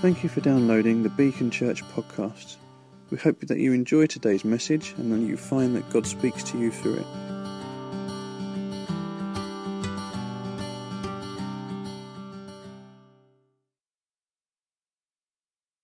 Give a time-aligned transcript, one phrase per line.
[0.00, 2.54] Thank you for downloading the Beacon Church podcast.
[3.10, 6.58] We hope that you enjoy today's message and that you find that God speaks to
[6.58, 7.06] you through it.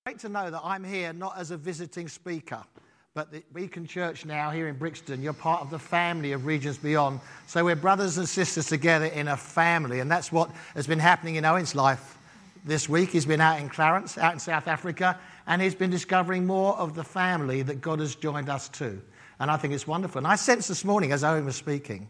[0.06, 2.62] Great to know that I'm here not as a visiting speaker,
[3.15, 6.78] but the Beacon Church now here in Brixton, you're part of the family of Regions
[6.78, 7.19] Beyond.
[7.48, 11.34] So we're brothers and sisters together in a family, and that's what has been happening
[11.34, 12.16] in Owen's life
[12.64, 13.10] this week.
[13.10, 16.95] He's been out in Clarence, out in South Africa, and he's been discovering more of
[16.95, 19.00] the family that God has joined us to.
[19.38, 20.18] And I think it's wonderful.
[20.18, 22.08] And I sensed this morning as Owen was speaking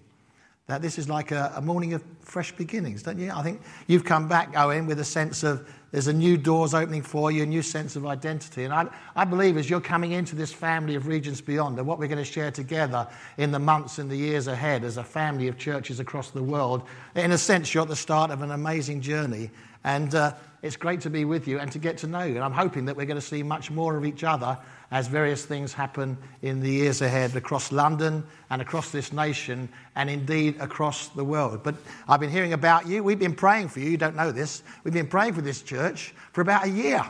[0.66, 3.30] that this is like a, a morning of fresh beginnings, don't you?
[3.30, 7.02] I think you've come back, Owen, with a sense of there's a new doors opening
[7.02, 8.64] for you, a new sense of identity.
[8.64, 11.98] And I, I believe as you're coming into this family of regions beyond, and what
[11.98, 15.48] we're going to share together in the months and the years ahead as a family
[15.48, 16.82] of churches across the world,
[17.14, 19.50] in a sense, you're at the start of an amazing journey.
[19.84, 22.36] And uh, it's great to be with you and to get to know you.
[22.36, 24.58] And I'm hoping that we're going to see much more of each other
[24.90, 30.08] as various things happen in the years ahead across London and across this nation and
[30.08, 31.62] indeed across the world.
[31.62, 31.74] But
[32.08, 33.04] I've been hearing about you.
[33.04, 33.90] We've been praying for you.
[33.90, 34.62] You don't know this.
[34.84, 37.04] We've been praying for this church for about a year,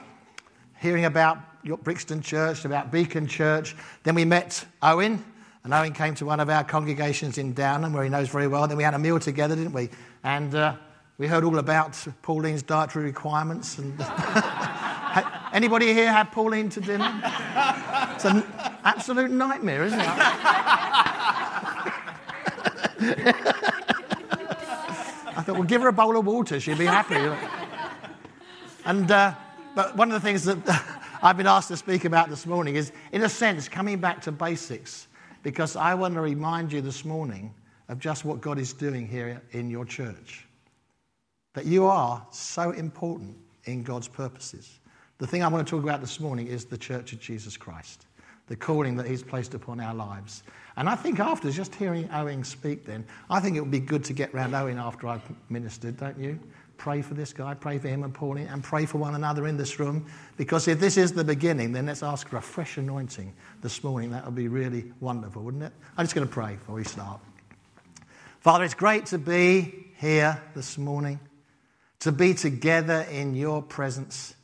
[0.81, 3.77] hearing about your Brixton Church, about Beacon Church.
[4.03, 5.25] Then we met Owen,
[5.63, 8.67] and Owen came to one of our congregations in Downham, where he knows very well.
[8.67, 9.91] Then we had a meal together, didn't we?
[10.25, 10.77] And uh,
[11.19, 13.79] we heard all about Pauline's dietary requirements.
[13.79, 13.95] And
[15.55, 17.21] Anybody here had Pauline to dinner?
[18.15, 18.43] It's an
[18.83, 20.07] absolute nightmare, isn't it?
[25.37, 27.33] I thought, well, give her a bowl of water, she'll be happy.
[28.85, 29.35] And, uh,
[29.77, 30.59] but one of the things that
[31.23, 34.33] I've been asked to speak about this morning is, in a sense, coming back to
[34.33, 35.07] basics,
[35.45, 37.55] because I want to remind you this morning
[37.89, 40.49] of just what God is doing here in your church.
[41.55, 44.81] That you are so important in God's purposes.
[45.19, 48.07] The thing I want to talk about this morning is the Church of Jesus Christ,
[48.49, 50.43] the calling that He's placed upon our lives.
[50.77, 54.05] And I think after just hearing Owen speak, then, I think it would be good
[54.05, 56.39] to get round Owen after I've ministered, don't you?
[56.77, 59.57] Pray for this guy, pray for him and Pauline, and pray for one another in
[59.57, 60.07] this room.
[60.37, 63.33] Because if this is the beginning, then let's ask for a fresh anointing
[63.63, 64.11] this morning.
[64.11, 65.73] That would be really wonderful, wouldn't it?
[65.97, 67.21] I'm just going to pray before we start.
[68.41, 71.21] Father, it's great to be here this morning,
[72.05, 74.35] to be together in your presence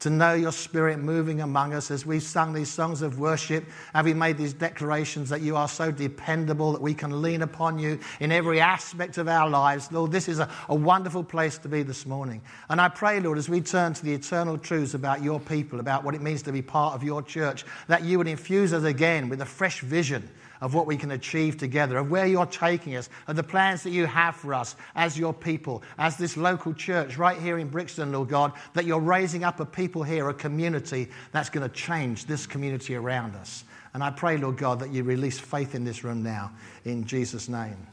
[0.00, 3.64] to know your spirit moving among us as we've sung these songs of worship,
[3.94, 7.78] have we made these declarations that you are so dependable that we can lean upon
[7.78, 9.90] you in every aspect of our lives.
[9.92, 12.42] Lord, this is a, a wonderful place to be this morning.
[12.68, 16.04] And I pray, Lord, as we turn to the eternal truths about your people, about
[16.04, 19.30] what it means to be part of your church, that you would infuse us again
[19.30, 20.28] with a fresh vision
[20.64, 23.90] of what we can achieve together, of where you're taking us, of the plans that
[23.90, 28.12] you have for us as your people, as this local church right here in Brixton,
[28.12, 32.24] Lord God, that you're raising up a people here, a community that's going to change
[32.24, 33.64] this community around us.
[33.92, 36.50] And I pray, Lord God, that you release faith in this room now,
[36.86, 37.86] in Jesus' name.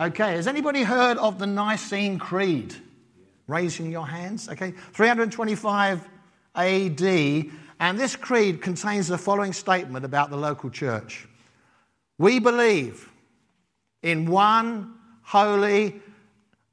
[0.00, 2.74] Okay, has anybody heard of the Nicene Creed?
[3.46, 4.48] Raising your hands.
[4.48, 6.08] Okay, 325
[6.56, 7.02] AD,
[7.78, 11.28] and this creed contains the following statement about the local church.
[12.22, 13.10] We believe
[14.04, 16.00] in one holy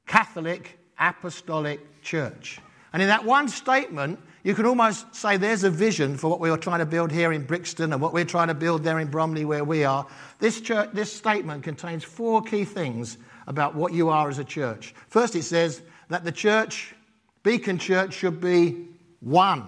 [0.06, 2.60] Catholic apostolic church.
[2.92, 6.50] And in that one statement, you can almost say there's a vision for what we
[6.50, 9.08] are trying to build here in Brixton and what we're trying to build there in
[9.08, 10.06] Bromley where we are.
[10.38, 13.18] This, church, this statement contains four key things
[13.48, 14.94] about what you are as a church.
[15.08, 16.94] First, it says that the church,
[17.42, 18.86] Beacon Church, should be
[19.18, 19.66] one.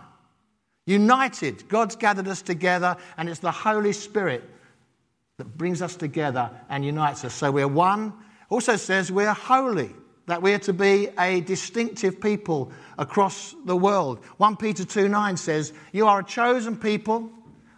[0.86, 1.68] United.
[1.68, 4.48] God's gathered us together, and it's the Holy Spirit
[5.38, 7.34] that brings us together and unites us.
[7.34, 8.12] So we're one.
[8.48, 9.90] Also says we're holy,
[10.26, 14.24] that we're to be a distinctive people across the world.
[14.36, 17.30] 1 Peter 2 9 says, You are a chosen people,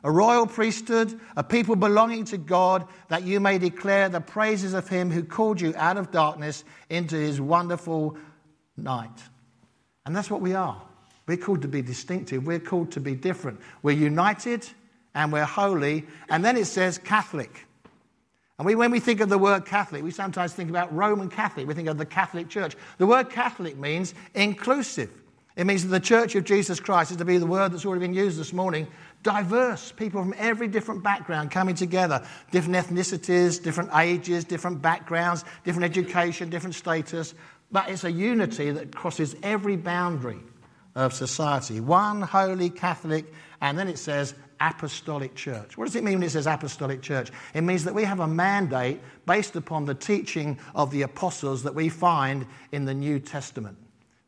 [0.03, 4.89] a royal priesthood, a people belonging to God, that you may declare the praises of
[4.89, 8.17] him who called you out of darkness into his wonderful
[8.77, 9.23] night.
[10.05, 10.83] And that's what we are.
[11.27, 12.47] We're called to be distinctive.
[12.47, 13.61] We're called to be different.
[13.83, 14.69] We're united
[15.15, 16.05] and we're holy.
[16.29, 17.67] And then it says Catholic.
[18.59, 21.67] And we, when we think of the word Catholic, we sometimes think about Roman Catholic.
[21.67, 22.77] We think of the Catholic Church.
[22.99, 25.11] The word Catholic means inclusive.
[25.57, 28.07] It means that the Church of Jesus Christ is to be the word that's already
[28.07, 28.89] been used this morning.
[29.23, 35.85] Diverse people from every different background coming together, different ethnicities, different ages, different backgrounds, different
[35.85, 37.35] education, different status.
[37.71, 40.41] But it's a unity that crosses every boundary
[40.95, 41.81] of society.
[41.81, 44.35] One holy Catholic, and then it says
[44.65, 45.77] apostolic church.
[45.77, 47.31] What does it mean when it says apostolic church?
[47.53, 51.75] It means that we have a mandate based upon the teaching of the apostles that
[51.75, 53.77] we find in the New Testament.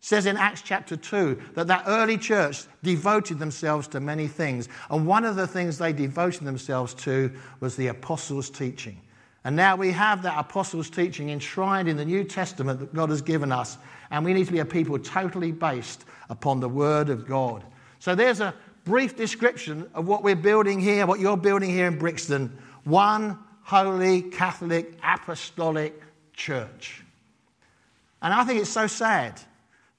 [0.01, 4.69] says in Acts chapter 2 that that early church devoted themselves to many things.
[4.91, 9.01] And one of the things they devoted themselves to was the apostles' teaching.
[9.45, 13.23] And now we have that apostles' teaching enshrined in the New Testament that God has
[13.23, 13.79] given us.
[14.11, 17.65] And we need to be a people totally based upon the Word of God.
[17.99, 18.55] So there's a
[18.87, 22.57] brief description of what we're building here, what you're building here in Brixton.
[22.85, 26.01] One holy, Catholic, apostolic
[26.33, 27.03] church.
[28.23, 29.41] And I think it's so sad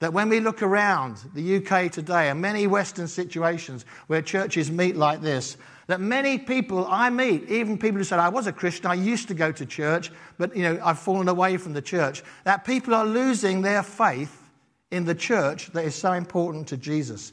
[0.00, 4.96] that when we look around the UK today and many Western situations where churches meet
[4.96, 5.58] like this,
[5.88, 9.28] that many people I meet, even people who said, I was a Christian, I used
[9.28, 12.94] to go to church, but you know, I've fallen away from the church, that people
[12.94, 14.50] are losing their faith
[14.90, 17.32] in the church that is so important to Jesus.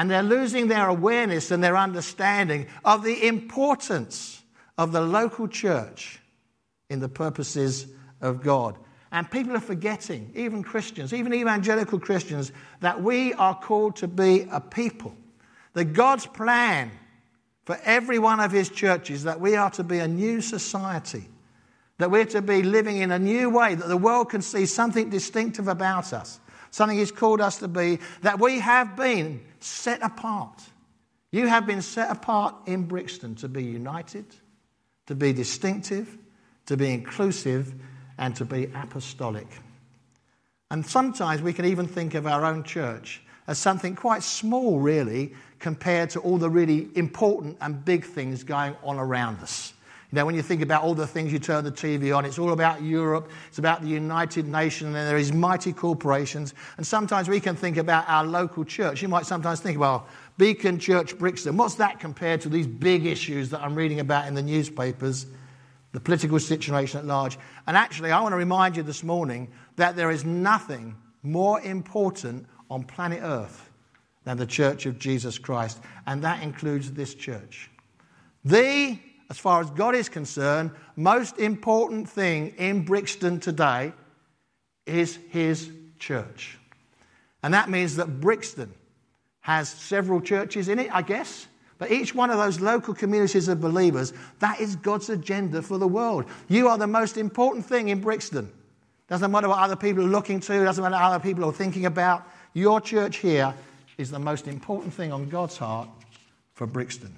[0.00, 4.42] And they're losing their awareness and their understanding of the importance
[4.78, 6.20] of the local church
[6.88, 7.86] in the purposes
[8.22, 8.78] of God.
[9.12, 12.50] And people are forgetting, even Christians, even evangelical Christians,
[12.80, 15.14] that we are called to be a people.
[15.74, 16.92] That God's plan
[17.66, 21.28] for every one of his churches that we are to be a new society,
[21.98, 25.10] that we're to be living in a new way, that the world can see something
[25.10, 26.40] distinctive about us,
[26.70, 30.62] something he's called us to be, that we have been set apart.
[31.32, 34.26] You have been set apart in Brixton to be united,
[35.06, 36.18] to be distinctive,
[36.66, 37.74] to be inclusive,
[38.18, 39.48] and to be apostolic.
[40.70, 45.34] And sometimes we can even think of our own church as something quite small, really,
[45.58, 49.74] compared to all the really important and big things going on around us.
[50.10, 52.38] You know, when you think about all the things you turn the TV on, it's
[52.38, 56.52] all about Europe, it's about the United Nations, and there is mighty corporations.
[56.78, 59.02] And sometimes we can think about our local church.
[59.02, 63.50] You might sometimes think, well, Beacon Church Brixton, what's that compared to these big issues
[63.50, 65.26] that I'm reading about in the newspapers,
[65.92, 67.38] the political situation at large?
[67.68, 69.46] And actually, I want to remind you this morning
[69.76, 73.70] that there is nothing more important on planet Earth
[74.24, 77.70] than the church of Jesus Christ, and that includes this church.
[78.44, 78.98] The,
[79.30, 83.92] as far as God is concerned, most important thing in Brixton today
[84.86, 86.58] is his church.
[87.44, 88.74] And that means that Brixton
[89.42, 91.46] has several churches in it, I guess.
[91.78, 95.88] But each one of those local communities of believers, that is God's agenda for the
[95.88, 96.26] world.
[96.48, 98.50] You are the most important thing in Brixton.
[99.08, 101.86] Doesn't matter what other people are looking to, doesn't matter what other people are thinking
[101.86, 102.28] about.
[102.52, 103.54] Your church here
[103.96, 105.88] is the most important thing on God's heart
[106.52, 107.14] for Brixton.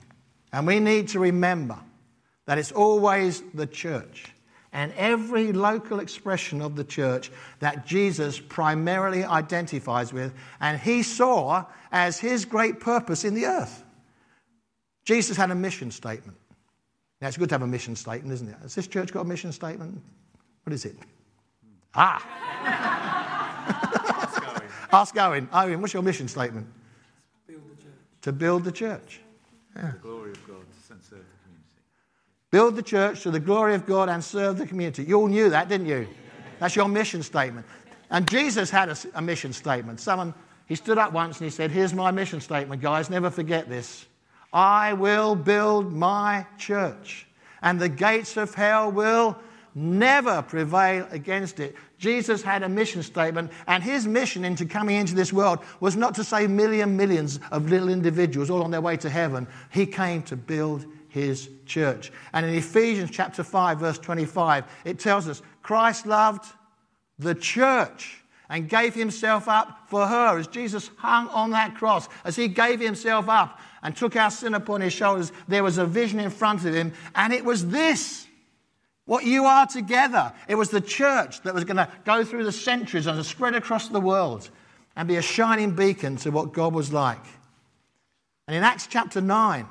[0.53, 1.79] And we need to remember
[2.47, 4.33] that it's always the church
[4.73, 7.31] and every local expression of the church
[7.61, 13.85] that Jesus primarily identifies with and he saw as his great purpose in the earth.
[15.05, 16.39] Jesus had a mission statement.
[17.21, 18.57] Now, it's good to have a mission statement, isn't it?
[18.63, 20.01] Has this church got a mission statement?
[20.65, 20.97] What is it?
[21.95, 22.21] Ah!
[24.93, 25.49] Ask Owen.
[25.53, 26.67] Owen, what's your mission statement?
[27.47, 27.93] Build the church.
[28.23, 29.21] To build the church.
[29.75, 29.93] Yeah.
[29.93, 30.57] The glory of God
[30.93, 31.81] and serve the community.
[32.53, 35.05] Build the church to the glory of God and serve the community.
[35.05, 36.07] You all knew that, didn't you?
[36.61, 37.67] That's your mission statement.
[38.11, 40.01] And Jesus had a, a mission statement.
[40.01, 40.35] Someone,
[40.67, 44.05] he stood up once and he said, Here's my mission statement, guys, never forget this.
[44.53, 47.27] I will build my church,
[47.63, 49.39] and the gates of hell will
[49.75, 51.75] never prevail against it.
[51.97, 56.15] Jesus had a mission statement, and his mission into coming into this world was not
[56.17, 59.47] to save million millions of little individuals all on their way to heaven.
[59.71, 62.11] He came to build his church.
[62.33, 66.47] And in Ephesians chapter 5, verse 25, it tells us Christ loved
[67.19, 72.09] the church and gave himself up for her as Jesus hung on that cross.
[72.25, 75.85] As he gave himself up and took our sin upon his shoulders, there was a
[75.85, 78.27] vision in front of him, and it was this
[79.05, 80.33] what you are together.
[80.49, 83.89] It was the church that was going to go through the centuries and spread across
[83.89, 84.49] the world
[84.97, 87.25] and be a shining beacon to what God was like.
[88.47, 89.67] And in Acts chapter 9,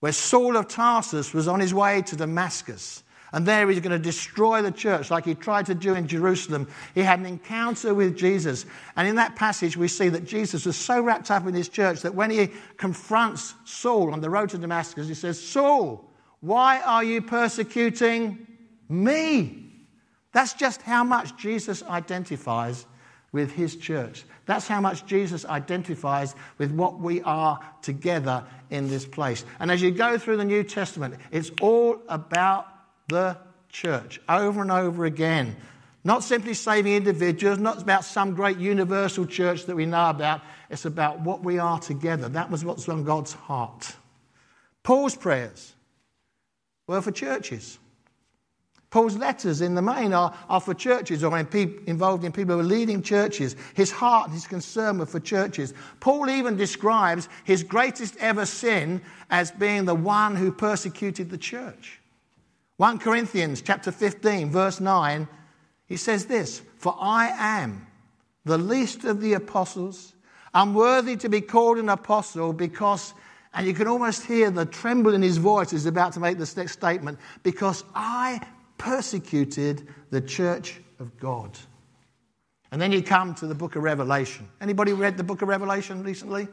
[0.00, 3.02] where Saul of Tarsus was on his way to Damascus,
[3.32, 6.68] and there he's going to destroy the church like he tried to do in Jerusalem.
[6.94, 8.64] He had an encounter with Jesus.
[8.96, 12.00] And in that passage, we see that Jesus was so wrapped up in his church
[12.02, 17.04] that when he confronts Saul on the road to Damascus, he says, Saul, why are
[17.04, 18.46] you persecuting
[18.88, 19.72] me?
[20.32, 22.86] That's just how much Jesus identifies
[23.32, 24.24] with his church.
[24.46, 29.44] That's how much Jesus identifies with what we are together in this place.
[29.60, 32.66] And as you go through the New Testament, it's all about
[33.08, 33.36] the
[33.68, 35.56] church over and over again.
[36.04, 40.40] Not simply saving individuals, not about some great universal church that we know about.
[40.70, 42.28] It's about what we are together.
[42.28, 43.94] That was what's on God's heart.
[44.82, 45.74] Paul's prayers
[46.86, 47.78] were for churches.
[48.90, 52.54] Paul's letters in the main are, are for churches or in pe- involved in people
[52.54, 53.54] who are leading churches.
[53.74, 55.74] His heart and his concern were for churches.
[56.00, 62.00] Paul even describes his greatest ever sin as being the one who persecuted the church.
[62.78, 65.28] 1 Corinthians chapter 15 verse 9
[65.86, 67.86] he says this, "For I am
[68.44, 70.14] the least of the apostles,
[70.54, 73.14] unworthy to be called an apostle because
[73.54, 76.38] and you can almost hear the tremble in his voice as he's about to make
[76.38, 78.40] this next statement because I
[78.78, 81.58] persecuted the church of God.
[82.70, 84.48] And then you come to the book of Revelation.
[84.60, 86.48] Anybody read the book of Revelation recently?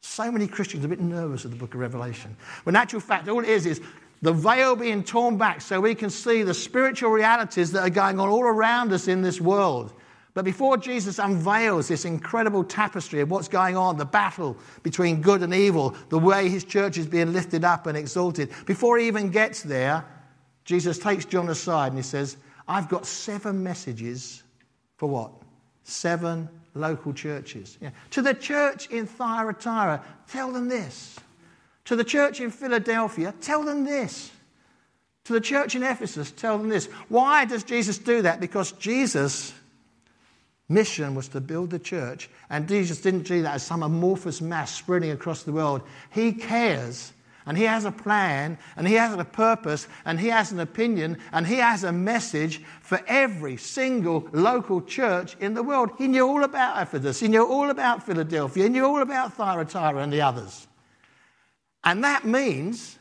[0.00, 2.36] So many Christians are a bit nervous of the book of Revelation.
[2.64, 3.80] When actual fact, all it is is
[4.20, 8.20] the veil being torn back so we can see the spiritual realities that are going
[8.20, 9.92] on all around us in this world.
[10.34, 15.42] But before Jesus unveils this incredible tapestry of what's going on, the battle between good
[15.42, 19.30] and evil, the way his church is being lifted up and exalted, before he even
[19.30, 20.04] gets there,
[20.64, 22.36] Jesus takes John aside and he says,
[22.68, 24.42] I've got seven messages
[24.96, 25.32] for what?
[25.84, 27.76] Seven local churches.
[27.80, 27.90] Yeah.
[28.10, 31.18] To the church in Thyatira, tell them this.
[31.86, 34.30] To the church in Philadelphia, tell them this.
[35.24, 36.86] To the church in Ephesus, tell them this.
[37.08, 38.40] Why does Jesus do that?
[38.40, 39.52] Because Jesus'
[40.68, 44.74] mission was to build the church, and Jesus didn't do that as some amorphous mass
[44.74, 45.82] spreading across the world.
[46.10, 47.12] He cares
[47.46, 51.18] and he has a plan, and he has a purpose, and he has an opinion,
[51.32, 55.90] and he has a message for every single local church in the world.
[55.98, 60.02] He knew all about Ephesus, he knew all about Philadelphia, he knew all about Thyatira
[60.02, 60.66] and the others.
[61.84, 62.98] And that means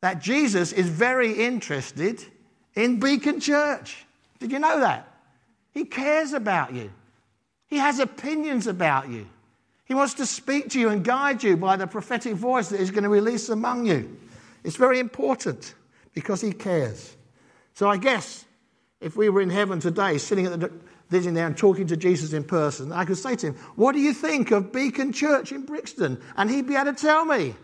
[0.00, 2.24] that Jesus is very interested
[2.74, 4.04] in Beacon Church.
[4.38, 5.08] Did you know that?
[5.70, 6.92] He cares about you.
[7.66, 9.26] He has opinions about you.
[9.84, 12.90] He wants to speak to you and guide you by the prophetic voice that He's
[12.90, 14.16] going to release among you.
[14.64, 15.74] It's very important
[16.14, 17.16] because He cares.
[17.74, 18.44] So I guess
[19.00, 20.72] if we were in heaven today, sitting at the
[21.10, 24.00] vision there and talking to Jesus in person, I could say to him, What do
[24.00, 26.20] you think of Beacon Church in Brixton?
[26.36, 27.54] And he'd be able to tell me.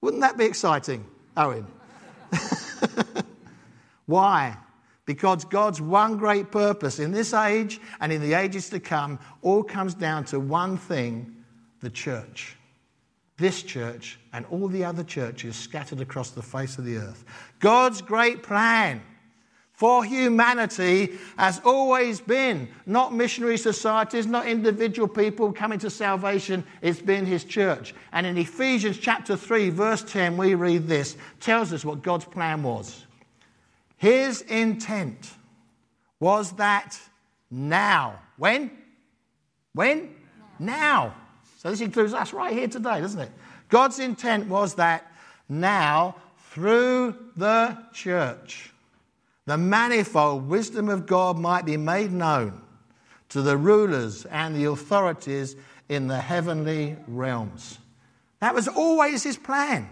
[0.00, 1.04] Wouldn't that be exciting,
[1.36, 1.66] Owen?
[4.06, 4.56] Why?
[5.06, 9.62] Because God's one great purpose in this age and in the ages to come all
[9.62, 11.34] comes down to one thing
[11.80, 12.56] the church.
[13.38, 17.24] This church and all the other churches scattered across the face of the earth.
[17.60, 19.02] God's great plan
[19.76, 27.02] for humanity has always been not missionary societies, not individual people coming to salvation, it's
[27.02, 27.94] been his church.
[28.12, 32.62] And in Ephesians chapter 3, verse 10, we read this tells us what God's plan
[32.62, 33.05] was.
[33.96, 35.30] His intent
[36.20, 36.98] was that
[37.50, 38.20] now.
[38.36, 38.70] When?
[39.72, 40.14] When?
[40.58, 41.14] Now.
[41.58, 43.30] So this includes us right here today, doesn't it?
[43.68, 45.10] God's intent was that
[45.48, 46.16] now,
[46.50, 48.72] through the church,
[49.46, 52.60] the manifold wisdom of God might be made known
[53.28, 55.56] to the rulers and the authorities
[55.88, 57.78] in the heavenly realms.
[58.40, 59.88] That was always his plan.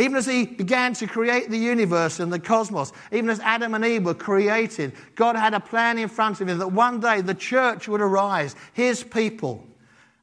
[0.00, 3.84] Even as he began to create the universe and the cosmos, even as Adam and
[3.84, 7.34] Eve were created, God had a plan in front of him that one day the
[7.34, 9.62] church would arise, his people,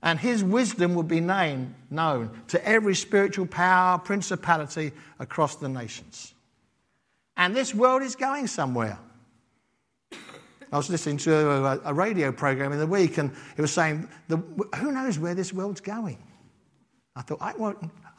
[0.01, 6.33] and his wisdom would be known, known to every spiritual power, principality across the nations.
[7.35, 8.97] And this world is going somewhere.
[10.11, 14.91] I was listening to a, radio program in the week, and it was saying, Who
[14.91, 16.17] knows where this world's going?
[17.15, 17.53] I thought, I,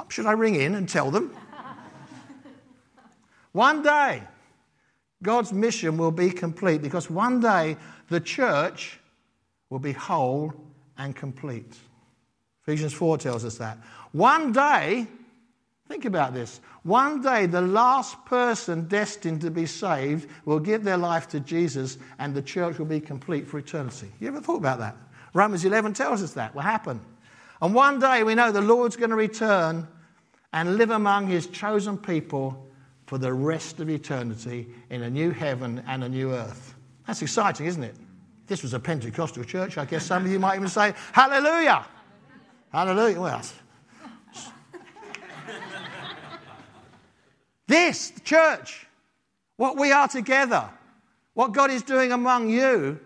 [0.09, 1.35] should I ring in and tell them?
[3.52, 4.23] One day,
[5.23, 7.76] God's mission will be complete because one day
[8.09, 9.00] the church
[9.71, 10.52] will be whole
[10.97, 11.76] and complete.
[12.62, 13.78] Ephesians 4 tells us that.
[14.12, 15.07] One day,
[15.88, 20.97] think about this, one day the last person destined to be saved will give their
[20.97, 24.11] life to Jesus and the church will be complete for eternity.
[24.21, 24.97] You ever thought about that?
[25.35, 27.00] Romans 11 tells us that will happen.
[27.61, 29.88] And one day we know the Lord's going to return
[30.52, 32.68] and live among his chosen people
[33.09, 36.75] for the rest of eternity in a new heaven and a new earth.
[37.07, 37.97] That's exciting, isn't it?
[38.47, 39.79] This was a Pentecostal church.
[39.79, 41.87] I guess some of you might even say, Hallelujah!
[42.71, 43.19] Hallelujah.
[43.19, 43.43] Well,
[47.67, 48.87] this church,
[49.57, 50.69] what we are together,
[51.33, 53.00] what God is doing among you,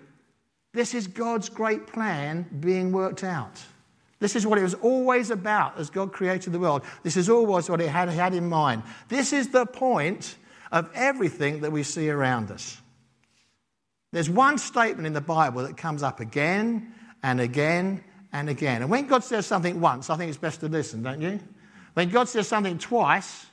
[0.73, 3.63] this is God's great plan being worked out.
[4.23, 6.85] This is what it was always about as God created the world.
[7.03, 8.85] This is always what He had, had in mind.
[9.09, 10.37] This is the point
[10.71, 12.81] of everything that we see around us.
[14.13, 18.83] There's one statement in the Bible that comes up again and again and again.
[18.83, 21.41] And when God says something once, I think it's best to listen, don't you?
[21.95, 23.47] When God says something twice,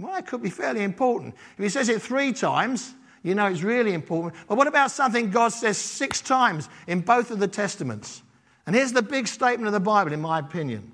[0.00, 1.36] Well, it could be fairly important.
[1.56, 2.92] If he says it three times,
[3.22, 4.34] you know it's really important.
[4.48, 8.21] But what about something God says six times in both of the Testaments?
[8.66, 10.92] And here's the big statement of the Bible, in my opinion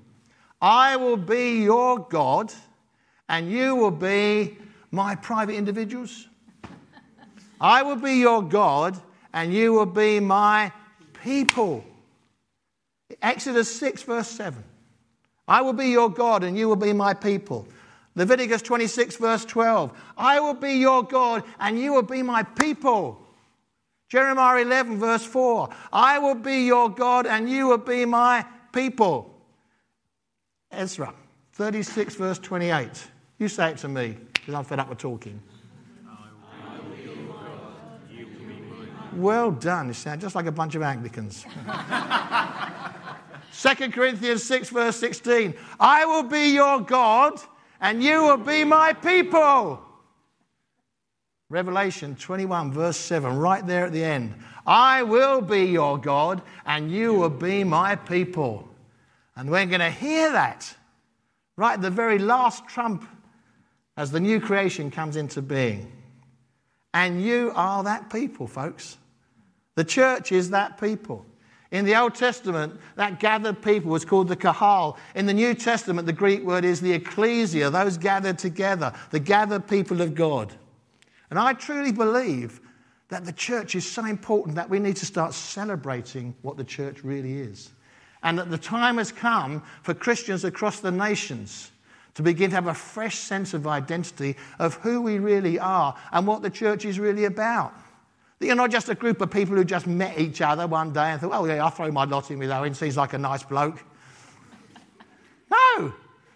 [0.61, 2.51] I will be your God,
[3.27, 4.57] and you will be
[4.91, 6.27] my private individuals.
[7.61, 8.99] I will be your God,
[9.33, 10.71] and you will be my
[11.23, 11.83] people.
[13.21, 14.63] Exodus 6, verse 7.
[15.47, 17.67] I will be your God, and you will be my people.
[18.15, 19.97] Leviticus 26, verse 12.
[20.17, 23.25] I will be your God, and you will be my people.
[24.09, 25.69] Jeremiah 11, verse 4.
[25.93, 29.39] I will be your God, and you will be my people.
[30.71, 31.13] Ezra
[31.53, 33.07] 36, verse 28.
[33.37, 35.39] You say it to me, because I'm fed up with talking.
[39.13, 39.87] Well done.
[39.87, 41.45] You sound just like a bunch of Anglicans.
[43.61, 45.53] 2 Corinthians 6, verse 16.
[45.79, 47.39] I will be your God,
[47.81, 49.83] and you will be my people.
[51.49, 54.35] Revelation 21, verse 7, right there at the end.
[54.67, 58.69] I will be your God, and you will be my people.
[59.35, 60.71] And we're going to hear that
[61.57, 63.03] right at the very last trump
[63.97, 65.91] as the new creation comes into being.
[66.93, 68.97] And you are that people, folks.
[69.75, 71.25] The church is that people.
[71.71, 74.97] In the Old Testament, that gathered people was called the kahal.
[75.15, 79.67] In the New Testament, the Greek word is the ecclesia, those gathered together, the gathered
[79.67, 80.53] people of God.
[81.29, 82.61] And I truly believe
[83.09, 87.03] that the church is so important that we need to start celebrating what the church
[87.03, 87.71] really is.
[88.21, 91.71] And that the time has come for Christians across the nations
[92.15, 96.27] to begin to have a fresh sense of identity of who we really are and
[96.27, 97.73] what the church is really about.
[98.39, 101.11] That you're not just a group of people who just met each other one day
[101.11, 103.43] and thought, oh, yeah, I'll throw my lot in with Owen, seems like a nice
[103.43, 103.83] bloke.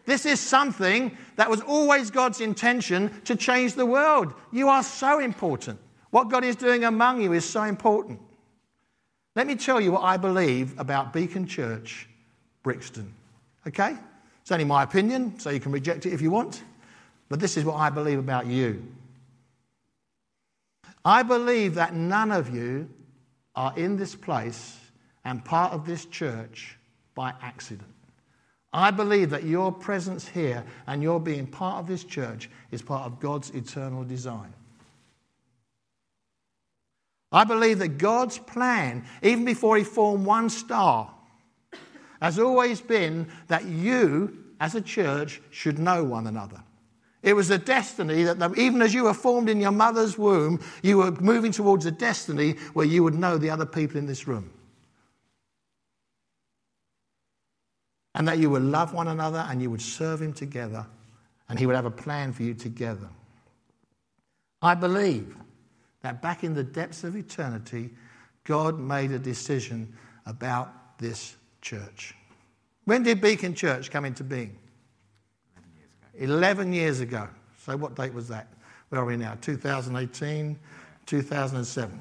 [0.06, 4.34] This is something that was always God's intention to change the world.
[4.52, 5.80] You are so important.
[6.10, 8.20] What God is doing among you is so important.
[9.36, 12.08] Let me tell you what I believe about Beacon Church,
[12.62, 13.14] Brixton.
[13.68, 13.96] Okay?
[14.42, 16.64] It's only my opinion, so you can reject it if you want.
[17.30, 18.86] But this is what I believe about you.
[21.06, 22.90] I believe that none of you
[23.56, 24.78] are in this place
[25.26, 26.78] and part of this church
[27.16, 27.93] by accident.
[28.74, 33.06] I believe that your presence here and your being part of this church is part
[33.06, 34.52] of God's eternal design.
[37.32, 41.12] I believe that God's plan, even before He formed one star,
[42.22, 46.64] has always been that you, as a church, should know one another.
[47.22, 50.98] It was a destiny that even as you were formed in your mother's womb, you
[50.98, 54.52] were moving towards a destiny where you would know the other people in this room.
[58.16, 60.86] And that you would love one another and you would serve Him together
[61.50, 63.10] and He would have a plan for you together.
[64.62, 65.36] I believe
[66.02, 67.90] that back in the depths of eternity,
[68.44, 69.94] God made a decision
[70.26, 72.16] about this church.
[72.86, 74.58] When did Beacon Church come into being?
[76.16, 77.28] 11 years ago.
[77.66, 78.48] So, what date was that?
[78.90, 79.38] Where are we now?
[79.42, 80.60] 2018,
[81.06, 82.00] 2007.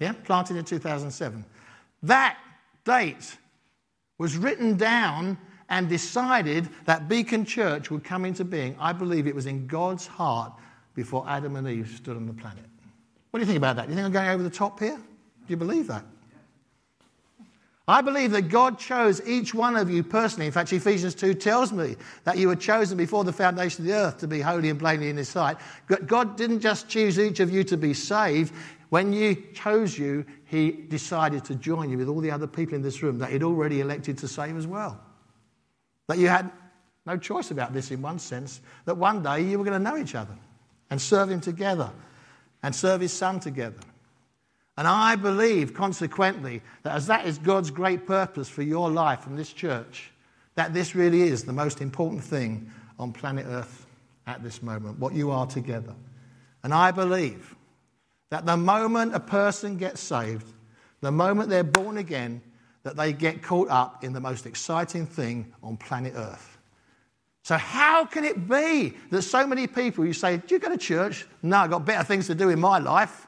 [0.00, 1.44] Yeah, planted in 2007.
[2.02, 2.36] That
[2.84, 3.36] date
[4.22, 5.36] was written down
[5.68, 8.76] and decided that Beacon Church would come into being.
[8.78, 10.52] I believe it was in God's heart
[10.94, 12.64] before Adam and Eve stood on the planet.
[13.30, 13.86] What do you think about that?
[13.86, 14.96] Do you think I'm going over the top here?
[14.96, 16.04] Do you believe that?
[17.88, 20.46] I believe that God chose each one of you personally.
[20.46, 23.94] In fact, Ephesians 2 tells me that you were chosen before the foundation of the
[23.94, 25.56] earth to be holy and blameless in His sight.
[26.06, 28.54] God didn't just choose each of you to be saved.
[28.92, 32.82] When He chose you, He decided to join you with all the other people in
[32.82, 35.00] this room that He'd already elected to save as well.
[36.08, 36.50] That you had
[37.06, 39.96] no choice about this in one sense, that one day you were going to know
[39.96, 40.36] each other
[40.90, 41.90] and serve Him together
[42.62, 43.80] and serve His Son together.
[44.76, 49.38] And I believe, consequently, that as that is God's great purpose for your life and
[49.38, 50.12] this church,
[50.54, 53.86] that this really is the most important thing on planet Earth
[54.26, 55.94] at this moment, what you are together.
[56.62, 57.56] And I believe
[58.32, 60.46] that the moment a person gets saved,
[61.02, 62.40] the moment they're born again,
[62.82, 66.56] that they get caught up in the most exciting thing on planet Earth.
[67.42, 70.78] So, how can it be that so many people, you say, Do you go to
[70.78, 71.26] church?
[71.42, 73.26] No, I've got better things to do in my life.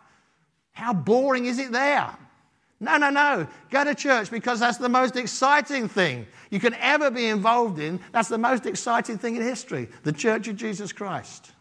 [0.72, 2.16] How boring is it there?
[2.80, 3.46] No, no, no.
[3.68, 8.00] Go to church because that's the most exciting thing you can ever be involved in.
[8.12, 11.52] That's the most exciting thing in history the Church of Jesus Christ.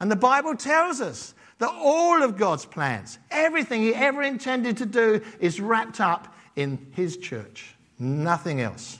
[0.00, 4.86] And the Bible tells us that all of God's plans, everything He ever intended to
[4.86, 8.98] do, is wrapped up in His church, nothing else.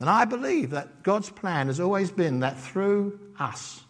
[0.00, 3.82] And I believe that God's plan has always been that through us,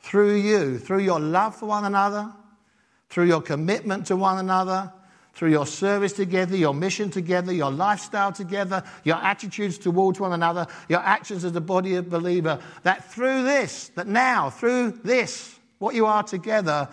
[0.00, 2.32] through you, through your love for one another,
[3.08, 4.92] through your commitment to one another,
[5.34, 10.66] through your service together, your mission together, your lifestyle together, your attitudes towards one another,
[10.88, 15.94] your actions as a body of believer, that through this, that now, through this, what
[15.94, 16.88] you are together,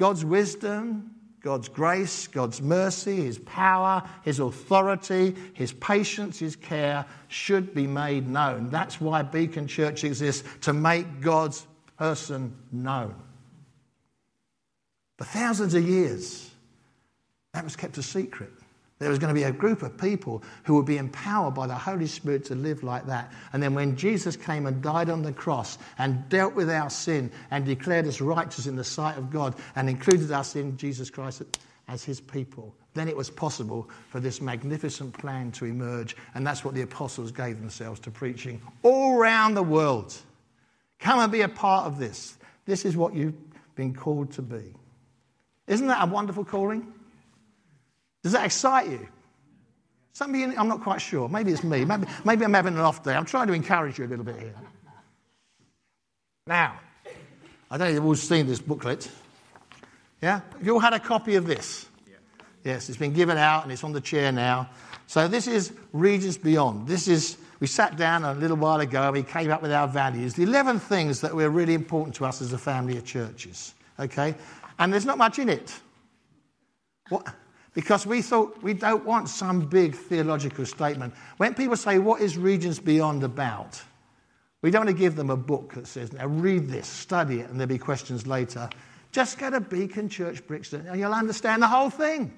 [0.00, 1.10] God's wisdom,
[1.42, 8.26] God's grace, God's mercy, His power, His authority, His patience, His care should be made
[8.26, 8.70] known.
[8.70, 11.66] That's why Beacon Church exists, to make God's
[11.98, 13.14] person known.
[15.18, 16.50] For thousands of years,
[17.52, 18.52] that was kept a secret.
[19.00, 21.74] There was going to be a group of people who would be empowered by the
[21.74, 23.32] Holy Spirit to live like that.
[23.54, 27.32] And then when Jesus came and died on the cross and dealt with our sin
[27.50, 31.42] and declared us righteous in the sight of God and included us in Jesus Christ
[31.88, 36.14] as his people, then it was possible for this magnificent plan to emerge.
[36.34, 40.14] And that's what the apostles gave themselves to preaching all around the world.
[40.98, 42.36] Come and be a part of this.
[42.66, 43.34] This is what you've
[43.76, 44.74] been called to be.
[45.66, 46.92] Isn't that a wonderful calling?
[48.22, 49.08] Does that excite you?
[50.12, 51.28] Some of you, I'm not quite sure.
[51.28, 51.84] Maybe it's me.
[51.84, 53.14] Maybe, maybe I'm having an off day.
[53.14, 54.54] I'm trying to encourage you a little bit here.
[56.46, 56.78] Now,
[57.70, 59.10] I don't know if you've all seen this booklet.
[60.20, 60.40] Yeah?
[60.52, 61.86] Have you all had a copy of this?
[62.06, 62.16] Yeah.
[62.64, 64.68] Yes, it's been given out and it's on the chair now.
[65.06, 66.86] So this is Regions Beyond.
[66.86, 69.88] This is, we sat down a little while ago and we came up with our
[69.88, 73.74] values, the 11 things that were really important to us as a family of churches.
[73.98, 74.34] Okay?
[74.78, 75.72] And there's not much in it.
[77.08, 77.26] What?
[77.74, 81.14] Because we thought we don't want some big theological statement.
[81.36, 83.82] When people say, What is Regions Beyond about?
[84.62, 87.48] We don't want to give them a book that says, Now read this, study it,
[87.48, 88.68] and there'll be questions later.
[89.12, 92.32] Just go to Beacon Church Brixton and you'll understand the whole thing.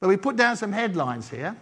[0.00, 1.56] But we put down some headlines here.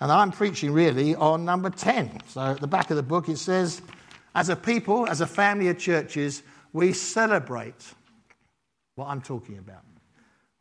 [0.00, 2.20] And I'm preaching really on number 10.
[2.28, 3.80] So at the back of the book it says,
[4.34, 7.94] As a people, as a family of churches, we celebrate
[8.94, 9.82] what I'm talking about.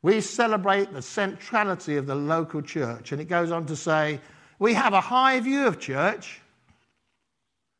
[0.05, 3.11] We celebrate the centrality of the local church.
[3.11, 4.21] And it goes on to say,
[4.59, 6.41] we have a high view of church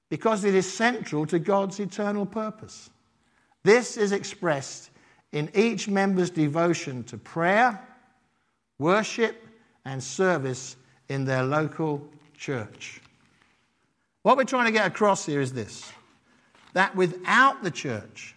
[0.10, 2.90] because it is central to God's eternal purpose.
[3.64, 4.90] This is expressed
[5.32, 7.80] in each member's devotion to prayer,
[8.80, 9.48] worship,
[9.86, 13.02] and service in their local church.
[14.24, 15.92] What we're trying to get across here is this
[16.74, 18.36] that without the church,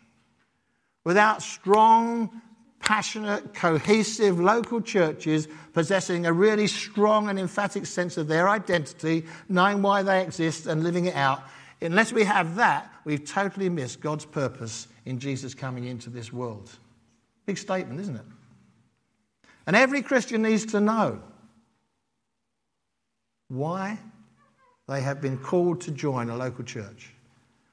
[1.05, 2.43] without strong
[2.81, 9.83] passionate, cohesive local churches possessing a really strong and emphatic sense of their identity, knowing
[9.83, 11.43] why they exist and living it out.
[11.81, 16.71] Unless we have that, we've totally missed God's purpose in Jesus coming into this world.
[17.47, 18.25] Big statement, isn't it?
[19.67, 21.21] And every Christian needs to know
[23.49, 23.99] why
[24.89, 27.13] they have been called to join a local church.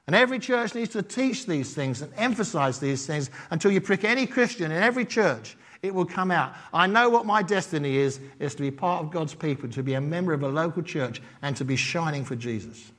[0.07, 4.03] And every church needs to teach these things and emphasize these things until you prick
[4.03, 6.53] any Christian in every church, it will come out.
[6.73, 9.95] I know what my destiny is, is to be part of God's people, to be
[9.95, 12.91] a member of a local church, and to be shining for Jesus.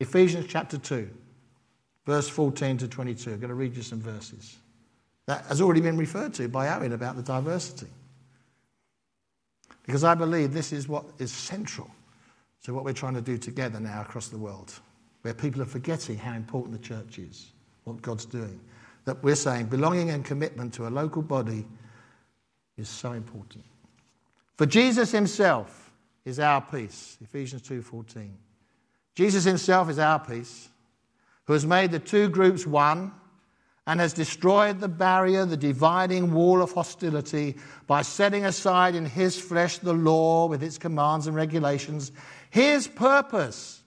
[0.00, 1.08] Ephesians chapter 2,
[2.06, 3.32] verse 14 to 22.
[3.32, 4.56] I'm going to read you some verses.
[5.26, 7.86] That has already been referred to by Owen about the diversity.
[9.86, 11.90] Because I believe this is what is central
[12.60, 14.72] so, what we're trying to do together now across the world,
[15.22, 17.52] where people are forgetting how important the church is,
[17.84, 18.60] what God's doing,
[19.06, 21.66] that we're saying belonging and commitment to a local body
[22.76, 23.64] is so important.
[24.56, 25.90] For Jesus himself
[26.26, 28.36] is our peace, Ephesians 2:14.
[29.14, 30.68] Jesus himself is our peace,
[31.46, 33.12] who has made the two groups one
[33.86, 39.40] and has destroyed the barrier, the dividing wall of hostility by setting aside in his
[39.40, 42.12] flesh the law with its commands and regulations
[42.50, 43.80] his purpose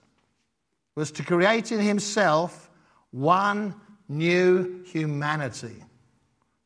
[0.96, 2.70] was to create in himself
[3.10, 3.74] one
[4.08, 5.76] new humanity.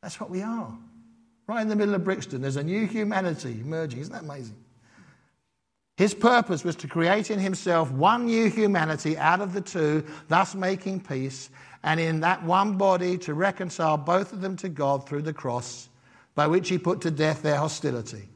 [0.02, 0.72] That's what we are.
[1.46, 4.00] Right in the middle of Brixton, there's a new humanity emerging.
[4.00, 4.56] Isn't that amazing?
[5.96, 10.54] His purpose was to create in himself one new humanity out of the two, thus
[10.54, 11.50] making peace,
[11.82, 15.88] and in that one body to reconcile both of them to God through the cross,
[16.36, 18.28] by which he put to death their hostility.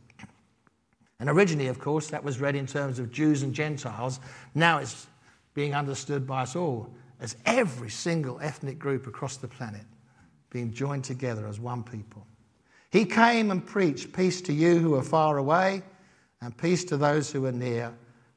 [1.22, 4.18] And originally, of course, that was read in terms of Jews and Gentiles.
[4.56, 5.06] Now it's
[5.54, 9.84] being understood by us all as every single ethnic group across the planet
[10.50, 12.26] being joined together as one people.
[12.90, 15.84] He came and preached peace to you who are far away
[16.40, 17.94] and peace to those who are near.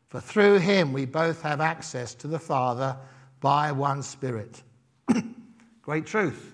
[0.10, 2.96] For through him we both have access to the Father
[3.42, 4.62] by one Spirit.
[5.82, 6.54] Great truth.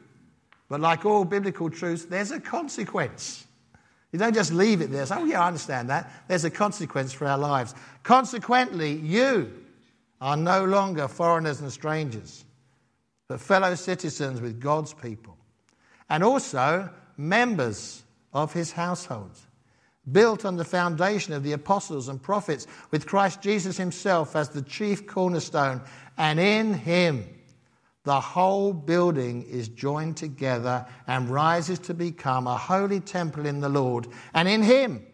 [0.70, 3.48] But like all biblical truths, there's a consequence.
[4.12, 5.06] You don't just leave it there.
[5.06, 6.12] Say, oh, yeah, I understand that.
[6.28, 7.74] There's a consequence for our lives.
[8.04, 9.54] Consequently, you
[10.20, 12.44] are no longer foreigners and strangers,
[13.28, 15.38] but fellow citizens with God's people,
[16.10, 19.32] and also members of his household,
[20.12, 24.62] built on the foundation of the apostles and prophets, with Christ Jesus himself as the
[24.62, 25.82] chief cornerstone,
[26.18, 27.28] and in him
[28.04, 33.70] the whole building is joined together and rises to become a holy temple in the
[33.70, 34.08] Lord.
[34.34, 35.06] And in him,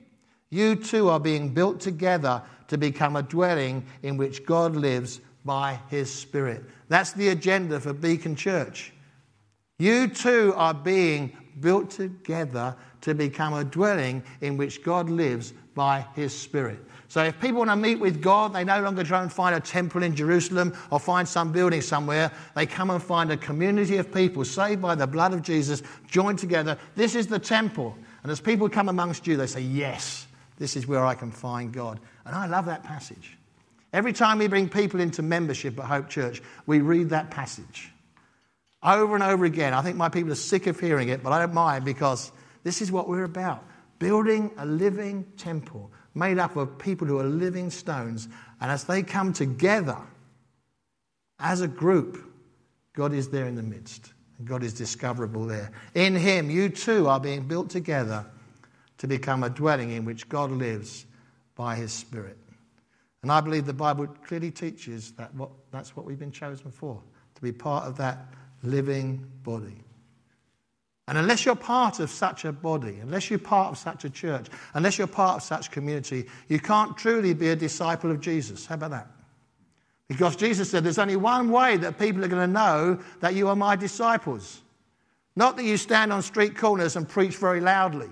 [0.49, 5.79] you too are being built together to become a dwelling in which God lives by
[5.89, 6.63] his Spirit.
[6.87, 8.93] That's the agenda for Beacon Church.
[9.79, 16.05] You too are being built together to become a dwelling in which God lives by
[16.15, 16.79] his Spirit.
[17.09, 19.59] So if people want to meet with God, they no longer try and find a
[19.59, 22.31] temple in Jerusalem or find some building somewhere.
[22.53, 26.39] They come and find a community of people saved by the blood of Jesus, joined
[26.39, 26.77] together.
[26.95, 27.97] This is the temple.
[28.23, 31.71] And as people come amongst you, they say, Yes, this is where I can find
[31.71, 31.99] God.
[32.25, 33.37] And I love that passage.
[33.93, 37.89] Every time we bring people into membership at Hope Church, we read that passage
[38.83, 39.73] over and over again.
[39.73, 42.31] I think my people are sick of hearing it, but I don't mind because
[42.63, 43.63] this is what we're about
[43.99, 48.27] building a living temple made up of people who are living stones.
[48.59, 49.97] And as they come together
[51.39, 52.17] as a group,
[52.93, 54.11] God is there in the midst.
[54.37, 55.71] And God is discoverable there.
[55.93, 58.25] In Him, you too are being built together
[58.97, 61.05] to become a dwelling in which God lives
[61.55, 62.37] by His Spirit.
[63.21, 67.01] And I believe the Bible clearly teaches that what, that's what we've been chosen for,
[67.35, 68.25] to be part of that
[68.63, 69.83] living body.
[71.07, 74.47] And unless you're part of such a body, unless you're part of such a church,
[74.73, 78.65] unless you're part of such community, you can't truly be a disciple of Jesus.
[78.65, 79.07] How about that?
[80.09, 83.47] Because Jesus said there's only one way that people are going to know that you
[83.47, 84.61] are my disciples.
[85.35, 88.09] Not that you stand on street corners and preach very loudly.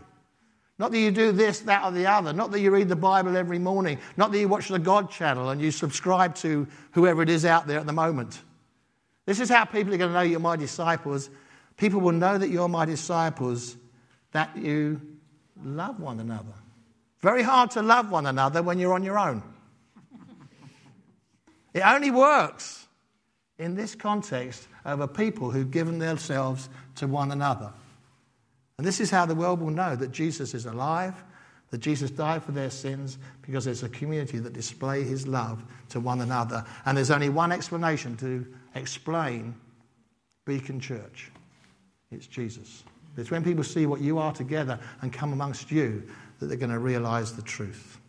[0.77, 2.33] Not that you do this, that, or the other.
[2.33, 3.97] Not that you read the Bible every morning.
[4.17, 7.65] Not that you watch the God channel and you subscribe to whoever it is out
[7.65, 8.41] there at the moment.
[9.25, 11.29] This is how people are going to know you're my disciples
[11.77, 13.75] People will know that you're my disciples,
[14.31, 15.01] that you
[15.63, 16.53] love one another.
[17.19, 19.43] Very hard to love one another when you're on your own.
[21.73, 22.87] It only works
[23.57, 27.73] in this context of a people who've given themselves to one another.
[28.77, 31.13] And this is how the world will know that Jesus is alive,
[31.71, 35.99] that Jesus died for their sins, because there's a community that display his love to
[35.99, 36.63] one another.
[36.85, 39.55] And there's only one explanation to explain
[40.45, 41.31] Beacon Church.
[42.15, 42.83] It's Jesus.
[43.17, 46.03] It's when people see what you are together and come amongst you
[46.39, 47.99] that they're going to realize the truth.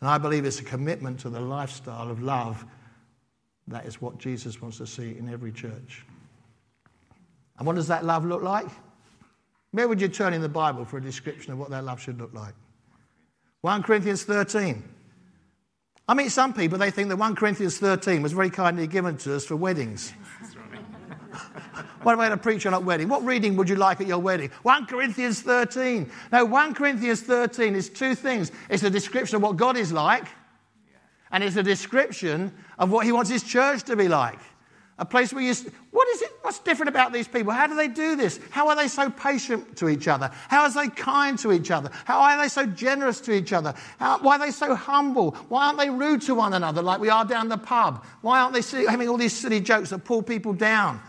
[0.00, 2.64] And I believe it's a commitment to the lifestyle of love.
[3.68, 6.04] That is what Jesus wants to see in every church.
[7.58, 8.66] And what does that love look like?
[9.70, 12.18] Where would you turn in the Bible for a description of what that love should
[12.18, 12.54] look like?
[13.62, 14.82] 1 Corinthians 13.
[16.06, 19.36] I meet some people, they think that 1 Corinthians 13 was very kindly given to
[19.36, 20.12] us for weddings.
[22.04, 23.08] What about a preacher at a wedding?
[23.08, 24.50] What reading would you like at your wedding?
[24.62, 26.10] 1 Corinthians 13.
[26.30, 30.26] Now, 1 Corinthians 13 is two things it's a description of what God is like,
[31.32, 34.38] and it's a description of what He wants His church to be like.
[34.98, 35.52] A place where you,
[35.90, 36.30] what is it?
[36.42, 37.52] What's different about these people?
[37.52, 38.38] How do they do this?
[38.50, 40.30] How are they so patient to each other?
[40.48, 41.90] How are they kind to each other?
[42.04, 43.74] How are they so generous to each other?
[43.98, 45.32] How, why are they so humble?
[45.48, 48.04] Why aren't they rude to one another like we are down the pub?
[48.20, 51.00] Why aren't they having all these silly jokes that pull people down?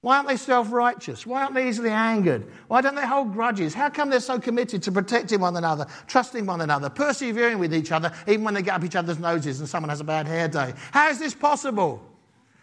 [0.00, 1.26] Why aren't they self righteous?
[1.26, 2.46] Why aren't they easily angered?
[2.68, 3.74] Why don't they hold grudges?
[3.74, 7.90] How come they're so committed to protecting one another, trusting one another, persevering with each
[7.90, 10.46] other, even when they get up each other's noses and someone has a bad hair
[10.46, 10.72] day?
[10.92, 12.00] How is this possible?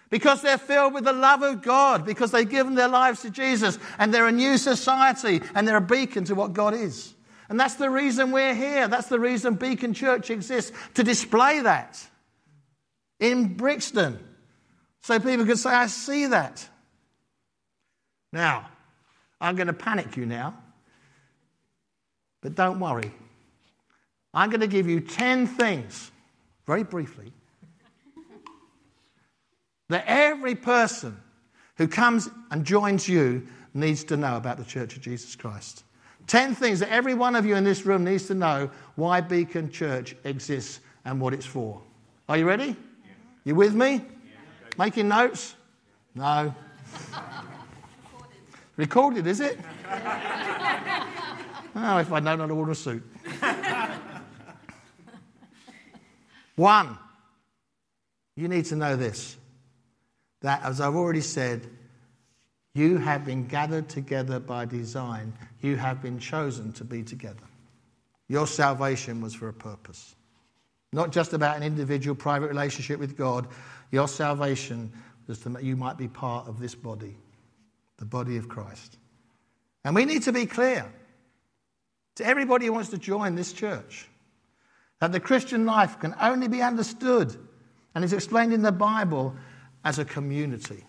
[0.10, 3.80] Because they're filled with the love of God, because they've given their lives to Jesus,
[4.00, 7.16] and they're a new society, and they're a beacon to what God is.
[7.50, 8.88] And that's the reason we're here.
[8.88, 12.02] That's the reason Beacon Church exists, to display that
[13.20, 14.20] in Brixton.
[15.02, 16.70] So people can say, I see that.
[18.32, 18.70] Now,
[19.40, 20.58] I'm going to panic you now,
[22.42, 23.12] but don't worry.
[24.34, 26.12] I'm going to give you 10 things,
[26.66, 27.32] very briefly,
[29.90, 31.18] that every person
[31.78, 35.84] who comes and joins you needs to know about the Church of Jesus Christ.
[36.28, 39.72] 10 things that every one of you in this room needs to know why Beacon
[39.72, 41.82] Church exists and what it's for.
[42.28, 42.76] Are you ready?
[43.44, 44.02] You with me?
[44.78, 45.56] Making notes?
[46.16, 46.54] No.
[48.78, 49.60] Recorded, is it?
[51.76, 53.04] oh, if I'd known I'd order a suit.
[56.56, 56.98] One,
[58.36, 59.38] you need to know this
[60.42, 61.68] that, as I've already said,
[62.76, 65.34] you have been gathered together by design.
[65.62, 67.48] You have been chosen to be together.
[68.28, 70.16] Your salvation was for a purpose.
[70.94, 73.48] Not just about an individual private relationship with God.
[73.92, 74.92] Your salvation
[75.28, 77.18] as to you might be part of this body,
[77.98, 78.98] the body of Christ.
[79.84, 80.92] And we need to be clear
[82.16, 84.08] to everybody who wants to join this church
[85.00, 87.36] that the Christian life can only be understood
[87.94, 89.36] and is explained in the Bible
[89.84, 90.84] as a community.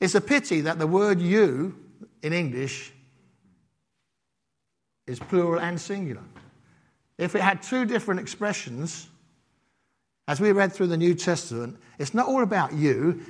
[0.00, 1.78] It's a pity that the word you
[2.22, 2.92] in English
[5.06, 6.22] is plural and singular.
[7.18, 9.08] If it had two different expressions,
[10.28, 13.20] as we read through the New Testament, it's not all about you.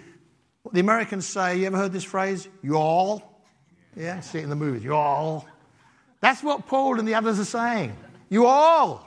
[0.70, 2.48] The Americans say, you ever heard this phrase?
[2.62, 3.22] Y'all.
[3.96, 4.84] Yeah, see it in the movies.
[4.84, 5.46] Y'all.
[6.20, 7.96] That's what Paul and the others are saying.
[8.28, 8.98] You all.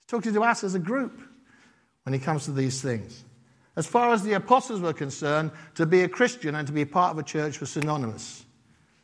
[0.00, 1.20] He's talking to us as a group
[2.02, 3.24] when he comes to these things.
[3.76, 7.12] As far as the apostles were concerned, to be a Christian and to be part
[7.12, 8.44] of a church was synonymous.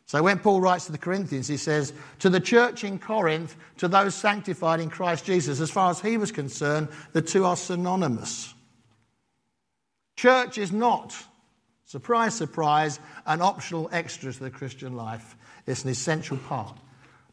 [0.07, 3.88] So when Paul writes to the Corinthians, he says, To the church in Corinth, to
[3.88, 8.53] those sanctified in Christ Jesus, as far as he was concerned, the two are synonymous.
[10.16, 11.16] Church is not,
[11.85, 15.37] surprise, surprise, an optional extra to the Christian life.
[15.66, 16.77] It's an essential part.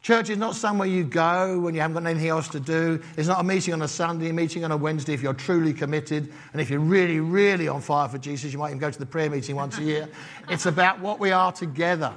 [0.02, 3.00] Church is not somewhere you go when you haven't got anything else to do.
[3.16, 5.72] It's not a meeting on a Sunday, a meeting on a Wednesday if you're truly
[5.72, 6.32] committed.
[6.52, 9.06] And if you're really, really on fire for Jesus, you might even go to the
[9.06, 10.08] prayer meeting once a year.
[10.48, 12.12] it's about what we are together.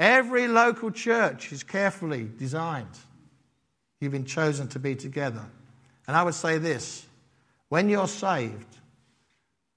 [0.00, 2.98] Every local church is carefully designed.
[4.00, 5.44] You've been chosen to be together.
[6.08, 7.06] And I would say this
[7.68, 8.78] when you're saved,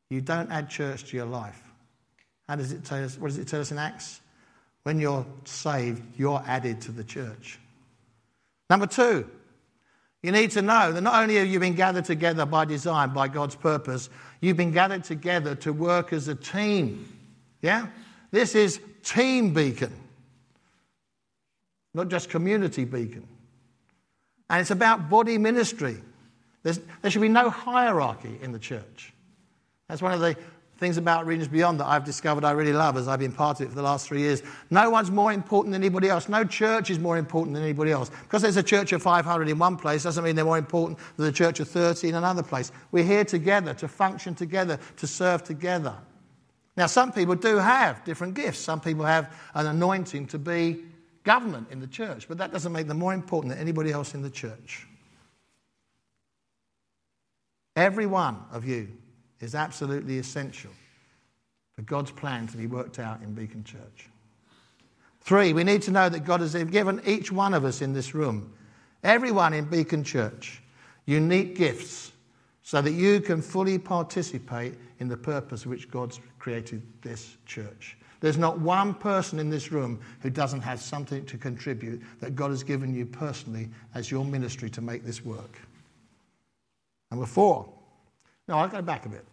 [0.09, 1.68] you don't add church to your life.
[2.49, 3.17] How does it tell us?
[3.17, 4.19] What does it tell us in Acts?
[4.83, 7.59] When you're saved, you're added to the church.
[8.69, 9.29] Number two,
[10.21, 13.29] you need to know that not only have you been gathered together by design, by
[13.29, 14.09] God's purpose,
[14.41, 17.07] you've been gathered together to work as a team.
[17.61, 17.87] Yeah?
[18.31, 19.93] This is Team Beacon
[21.93, 23.27] not just community beacon.
[24.49, 25.97] And it's about body ministry.
[26.63, 29.13] There's, there should be no hierarchy in the church.
[29.87, 30.35] That's one of the
[30.79, 33.67] things about Regions Beyond that I've discovered I really love as I've been part of
[33.67, 34.41] it for the last three years.
[34.69, 36.29] No one's more important than anybody else.
[36.29, 38.09] No church is more important than anybody else.
[38.23, 41.25] Because there's a church of 500 in one place doesn't mean they're more important than
[41.25, 42.71] the church of 30 in another place.
[42.91, 45.95] We're here together to function together, to serve together.
[46.77, 48.59] Now, some people do have different gifts.
[48.59, 50.85] Some people have an anointing to be
[51.23, 54.21] government in the church, but that doesn't make them more important than anybody else in
[54.21, 54.87] the church.
[57.75, 58.89] Every one of you
[59.41, 60.71] is absolutely essential
[61.75, 64.09] for God's plan to be worked out in Beacon Church.
[65.21, 68.13] Three, we need to know that God has given each one of us in this
[68.13, 68.53] room,
[69.03, 70.61] everyone in Beacon Church,
[71.05, 72.11] unique gifts
[72.63, 77.97] so that you can fully participate in the purpose which God's created this church.
[78.19, 82.51] There's not one person in this room who doesn't have something to contribute that God
[82.51, 85.57] has given you personally as your ministry to make this work.
[87.11, 87.73] Number four.
[88.49, 89.23] No, I'll go back a bit.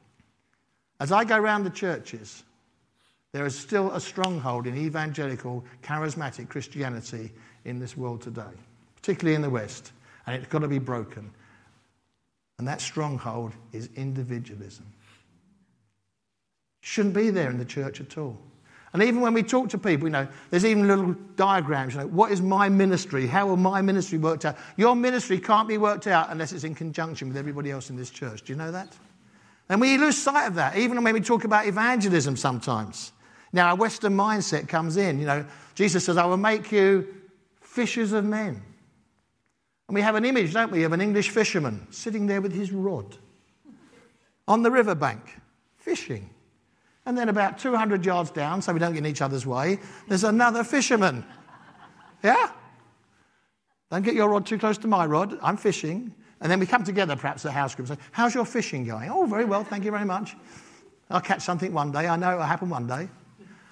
[1.00, 2.44] As I go around the churches,
[3.32, 7.32] there is still a stronghold in evangelical, charismatic Christianity
[7.64, 8.42] in this world today,
[8.94, 9.92] particularly in the West,
[10.26, 11.30] and it's got to be broken.
[12.58, 14.84] And that stronghold is individualism.
[16.82, 18.36] Shouldn't be there in the church at all.
[18.92, 22.06] And even when we talk to people, you know, there's even little diagrams, you know,
[22.06, 23.26] what is my ministry?
[23.26, 24.58] How will my ministry work out?
[24.76, 28.10] Your ministry can't be worked out unless it's in conjunction with everybody else in this
[28.10, 28.42] church.
[28.42, 28.94] Do you know that?
[29.68, 33.12] And we lose sight of that, even when we talk about evangelism sometimes.
[33.52, 35.18] Now, our Western mindset comes in.
[35.18, 37.14] You know, Jesus says, I will make you
[37.60, 38.62] fishers of men.
[39.88, 42.72] And we have an image, don't we, of an English fisherman sitting there with his
[42.72, 43.16] rod
[44.48, 45.40] on the riverbank,
[45.76, 46.30] fishing.
[47.04, 50.24] And then about 200 yards down, so we don't get in each other's way, there's
[50.24, 51.24] another fisherman.
[52.22, 52.50] Yeah?
[53.90, 55.38] Don't get your rod too close to my rod.
[55.42, 56.14] I'm fishing.
[56.40, 59.10] And then we come together, perhaps, at house group and say, How's your fishing going?
[59.10, 60.36] Oh, very well, thank you very much.
[61.10, 62.06] I'll catch something one day.
[62.08, 63.08] I know it'll happen one day.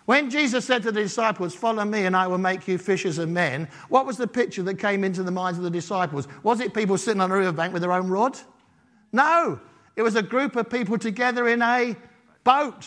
[0.07, 3.29] When Jesus said to the disciples, Follow me and I will make you fishers of
[3.29, 6.29] men, what was the picture that came into the minds of the disciples?
[6.43, 8.39] Was it people sitting on a riverbank with their own rod?
[9.13, 9.61] No.
[9.97, 11.97] It was a group of people together in a
[12.43, 12.87] boat.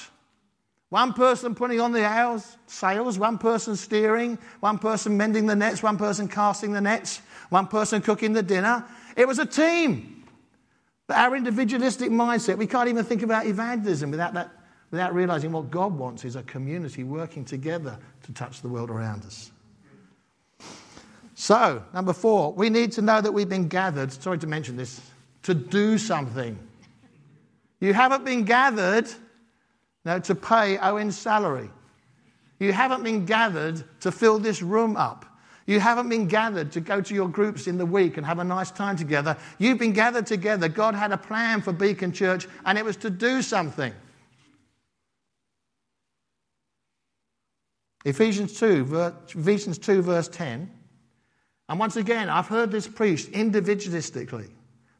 [0.89, 5.97] One person putting on the sails, one person steering, one person mending the nets, one
[5.97, 8.85] person casting the nets, one person cooking the dinner.
[9.17, 10.23] It was a team.
[11.07, 14.51] But our individualistic mindset, we can't even think about evangelism without, that,
[14.91, 19.25] without realizing what God wants is a community working together to touch the world around
[19.25, 19.51] us.
[21.33, 25.01] So, number four, we need to know that we've been gathered, sorry to mention this,
[25.43, 26.57] to do something.
[27.79, 29.07] You haven't been gathered
[30.03, 31.69] no, to pay Owen's salary.
[32.59, 35.26] You haven't been gathered to fill this room up.
[35.67, 38.43] You haven't been gathered to go to your groups in the week and have a
[38.43, 39.37] nice time together.
[39.59, 40.69] You've been gathered together.
[40.69, 43.93] God had a plan for Beacon Church, and it was to do something.
[48.05, 50.71] Ephesians 2, Ephesians 2, verse 10.
[51.67, 54.49] And once again, I've heard this preached individualistically.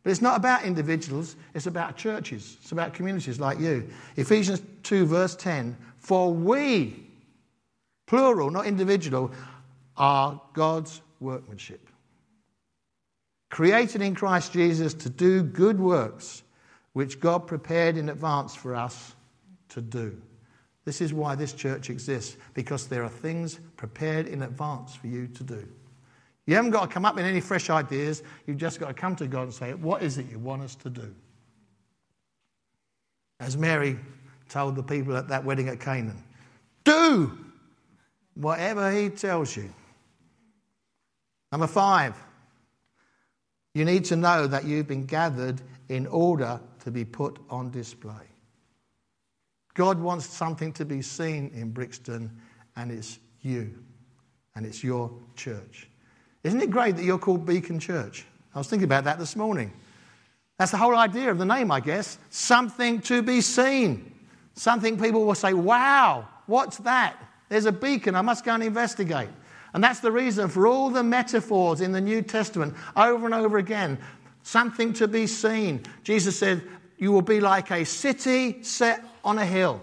[0.03, 3.89] But it's not about individuals, it's about churches, it's about communities like you.
[4.18, 7.07] Ephesians 2, verse 10 For we,
[8.05, 9.32] plural, not individual,
[9.97, 11.89] are God's workmanship.
[13.49, 16.43] Created in Christ Jesus to do good works,
[16.93, 19.15] which God prepared in advance for us
[19.69, 20.19] to do.
[20.85, 25.27] This is why this church exists, because there are things prepared in advance for you
[25.27, 25.67] to do.
[26.45, 28.23] You haven't got to come up with any fresh ideas.
[28.45, 30.75] You've just got to come to God and say, What is it you want us
[30.75, 31.13] to do?
[33.39, 33.99] As Mary
[34.49, 36.23] told the people at that wedding at Canaan,
[36.85, 37.37] do
[38.35, 39.69] whatever he tells you.
[41.51, 42.15] Number five,
[43.73, 48.13] you need to know that you've been gathered in order to be put on display.
[49.73, 52.35] God wants something to be seen in Brixton,
[52.75, 53.77] and it's you,
[54.55, 55.87] and it's your church.
[56.43, 58.25] Isn't it great that you're called Beacon Church?
[58.55, 59.71] I was thinking about that this morning.
[60.57, 62.17] That's the whole idea of the name, I guess.
[62.31, 64.15] Something to be seen.
[64.55, 67.15] Something people will say, wow, what's that?
[67.49, 69.29] There's a beacon, I must go and investigate.
[69.74, 73.57] And that's the reason for all the metaphors in the New Testament over and over
[73.57, 73.97] again.
[74.43, 75.84] Something to be seen.
[76.03, 76.63] Jesus said,
[76.97, 79.82] You will be like a city set on a hill.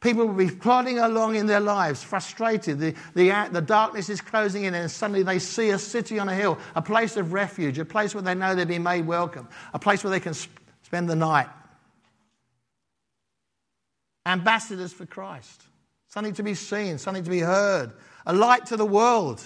[0.00, 2.78] People will be plodding along in their lives, frustrated.
[2.78, 6.28] The, the, uh, the darkness is closing in, and suddenly they see a city on
[6.28, 9.48] a hill, a place of refuge, a place where they know they've been made welcome,
[9.74, 11.48] a place where they can sp- spend the night.
[14.24, 15.64] Ambassadors for Christ,
[16.06, 17.92] something to be seen, something to be heard,
[18.28, 19.42] a light to the world,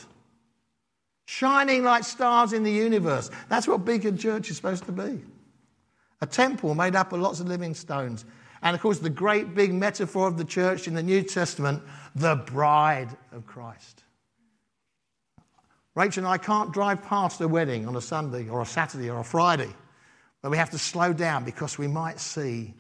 [1.25, 3.31] shining like stars in the universe.
[3.49, 5.23] That's what Beacon Church is supposed to be.
[6.21, 8.27] A temple made up of lots of living stones
[8.63, 11.83] and of course, the great big metaphor of the church in the New Testament,
[12.15, 14.05] the bride of Christ.
[15.95, 19.19] Rachel and I can't drive past a wedding on a Sunday or a Saturday or
[19.19, 19.69] a Friday,
[20.41, 22.73] but we have to slow down because we might see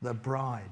[0.00, 0.70] the bride.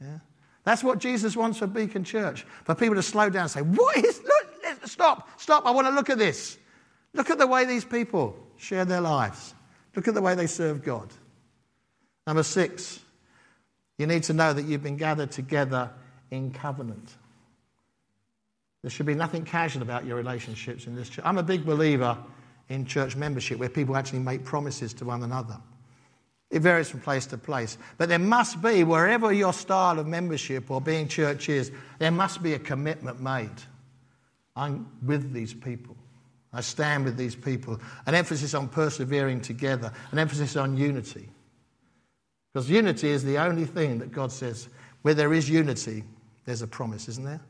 [0.00, 0.18] Yeah?
[0.64, 3.96] That's what Jesus wants for Beacon Church, for people to slow down and say, What
[3.96, 6.58] is, look, stop, stop, I want to look at this.
[7.14, 9.54] Look at the way these people share their lives.
[9.94, 11.08] Look at the way they serve God.
[12.26, 13.00] Number six,
[13.98, 15.90] you need to know that you've been gathered together
[16.30, 17.16] in covenant.
[18.82, 21.24] There should be nothing casual about your relationships in this church.
[21.24, 22.16] I'm a big believer
[22.68, 25.58] in church membership where people actually make promises to one another.
[26.52, 27.78] It varies from place to place.
[27.96, 32.42] But there must be, wherever your style of membership or being church is, there must
[32.42, 33.50] be a commitment made.
[34.54, 35.96] I'm with these people.
[36.52, 37.80] I stand with these people.
[38.04, 41.26] An emphasis on persevering together, an emphasis on unity.
[42.52, 44.68] Because unity is the only thing that God says,
[45.00, 46.04] where there is unity,
[46.44, 47.40] there's a promise, isn't there?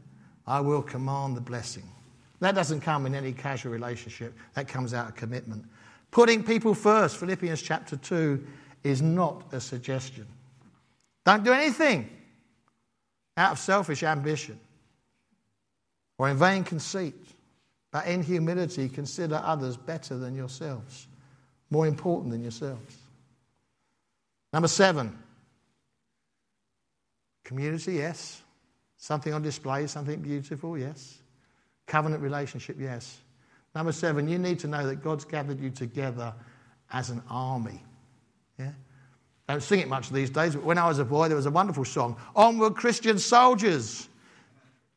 [0.46, 1.90] I will command the blessing.
[2.38, 5.64] That doesn't come in any casual relationship, that comes out of commitment.
[6.12, 8.46] Putting people first, Philippians chapter 2,
[8.84, 10.26] is not a suggestion.
[11.24, 12.08] Don't do anything
[13.36, 14.58] out of selfish ambition
[16.18, 17.14] or in vain conceit,
[17.90, 21.06] but in humility consider others better than yourselves,
[21.70, 22.96] more important than yourselves.
[24.52, 25.18] Number seven,
[27.44, 28.42] community, yes.
[28.98, 31.18] Something on display, something beautiful, yes.
[31.86, 33.18] Covenant relationship, yes.
[33.74, 36.34] Number seven, you need to know that God's gathered you together
[36.92, 37.82] as an army.
[39.52, 39.58] Yeah?
[39.58, 41.50] Don't sing it much these days, but when I was a boy, there was a
[41.50, 44.08] wonderful song Onward Christian Soldiers.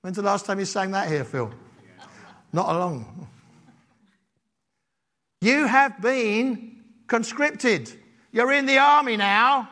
[0.02, 1.52] When's the last time you sang that here, Phil?
[2.54, 3.28] Not along.
[5.42, 7.92] You have been conscripted.
[8.32, 9.68] You're in the army now.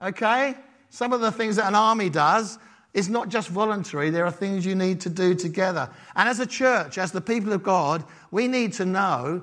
[0.00, 0.54] Okay?
[0.88, 2.58] Some of the things that an army does
[2.94, 5.88] is not just voluntary, there are things you need to do together.
[6.14, 9.42] And as a church, as the people of God, we need to know,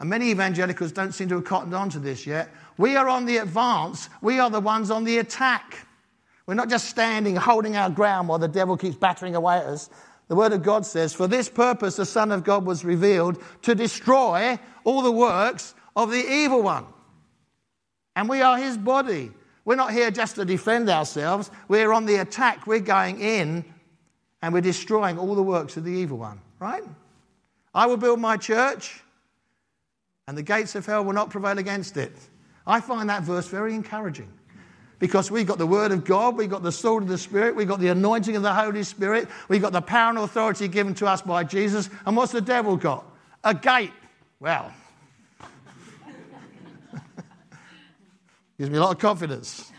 [0.00, 3.26] and many evangelicals don't seem to have cottoned on to this yet, we are on
[3.26, 5.86] the advance, we are the ones on the attack.
[6.46, 9.90] We're not just standing, holding our ground while the devil keeps battering away at us.
[10.28, 13.74] The Word of God says, For this purpose the Son of God was revealed to
[13.74, 16.86] destroy all the works of the evil one.
[18.16, 19.32] And we are his body.
[19.64, 21.50] We're not here just to defend ourselves.
[21.68, 22.66] We're on the attack.
[22.66, 23.64] We're going in
[24.40, 26.84] and we're destroying all the works of the evil one, right?
[27.74, 29.02] I will build my church
[30.26, 32.12] and the gates of hell will not prevail against it.
[32.68, 34.30] I find that verse very encouraging
[34.98, 37.66] because we've got the Word of God, we've got the sword of the Spirit, we've
[37.66, 41.06] got the anointing of the Holy Spirit, we've got the power and authority given to
[41.06, 41.88] us by Jesus.
[42.04, 43.06] And what's the devil got?
[43.42, 43.92] A gate.
[44.38, 44.70] Well,
[48.58, 49.72] Gives me a lot of confidence.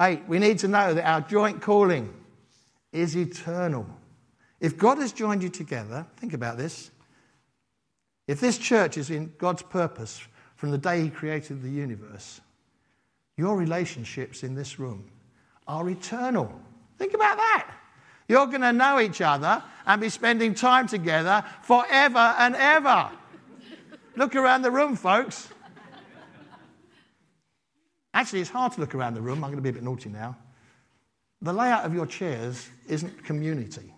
[0.00, 2.14] Eight, we need to know that our joint calling
[2.92, 3.86] is eternal.
[4.58, 6.90] If God has joined you together, think about this.
[8.26, 10.22] If this church is in God's purpose
[10.60, 12.38] from the day He created the universe,
[13.38, 15.10] your relationships in this room
[15.66, 16.52] are eternal.
[16.98, 17.70] Think about that.
[18.28, 23.08] You're going to know each other and be spending time together forever and ever.
[24.16, 25.48] Look around the room, folks.
[28.12, 29.42] Actually, it's hard to look around the room.
[29.42, 30.36] I'm going to be a bit naughty now.
[31.40, 33.94] The layout of your chairs isn't community.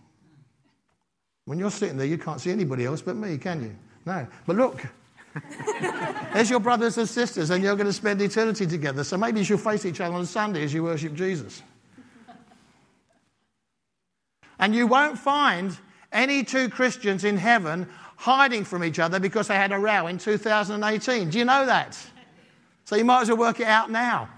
[1.45, 3.77] When you're sitting there, you can't see anybody else but me, can you?
[4.07, 4.29] No.
[4.47, 4.87] But look,
[6.33, 9.05] there's your brothers and sisters, and you're going to spend eternity together.
[9.05, 11.63] So maybe you should face each other on Sunday as you worship Jesus.
[14.59, 15.77] And you won't find
[16.13, 20.19] any two Christians in heaven hiding from each other because they had a row in
[20.19, 21.31] 2018.
[21.31, 21.99] Do you know that?
[22.85, 24.29] So you might as well work it out now.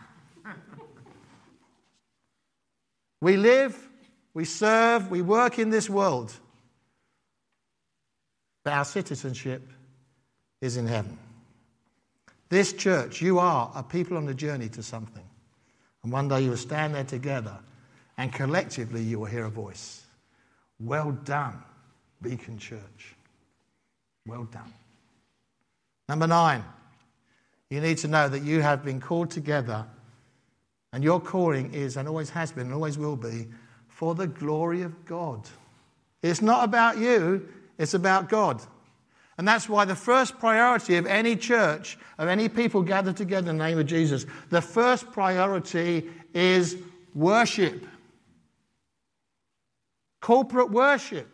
[3.21, 3.89] We live,
[4.35, 6.33] we serve, we work in this world,
[8.65, 9.67] but our citizenship
[10.65, 11.19] is in heaven.
[12.49, 15.23] This church, you are a people on a journey to something.
[16.03, 17.59] And one day you will stand there together,
[18.17, 20.03] and collectively you will hear a voice.
[20.81, 21.62] Well done,
[22.23, 23.15] Beacon Church.
[24.27, 24.73] Well done.
[26.09, 26.65] Number nine,
[27.71, 29.87] you need to know that you have been called together,
[30.93, 33.49] and your calling is, and always has been, and always will be,
[33.89, 35.49] for the glory of God.
[36.23, 37.49] It's not about you,
[37.79, 38.62] it's about God.
[39.37, 43.59] And that's why the first priority of any church, of any people gathered together in
[43.59, 46.76] the name of Jesus, the first priority is
[47.14, 47.85] worship.
[50.20, 51.28] Corporate worship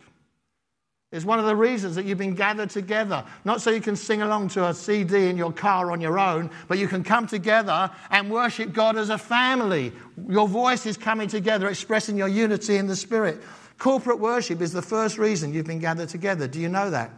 [1.13, 3.25] is one of the reasons that you've been gathered together.
[3.45, 6.51] Not so you can sing along to a CD in your car on your own,
[6.69, 9.93] but you can come together and worship God as a family.
[10.29, 13.43] Your voice is coming together, expressing your unity in the Spirit.
[13.79, 16.47] Corporate worship is the first reason you've been gathered together.
[16.47, 17.11] Do you know that?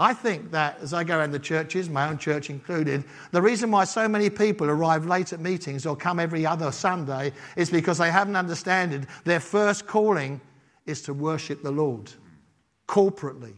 [0.00, 3.70] I think that as I go around the churches, my own church included, the reason
[3.72, 7.98] why so many people arrive late at meetings or come every other Sunday is because
[7.98, 10.40] they haven't understood their first calling
[10.86, 12.12] is to worship the Lord
[12.86, 13.54] corporately.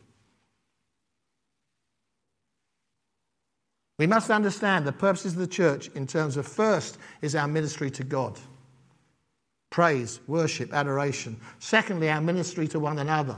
[3.99, 7.91] We must understand the purposes of the church in terms of first is our ministry
[7.91, 8.38] to God
[9.68, 11.41] praise, worship, adoration.
[11.61, 13.36] Secondly, our ministry to one another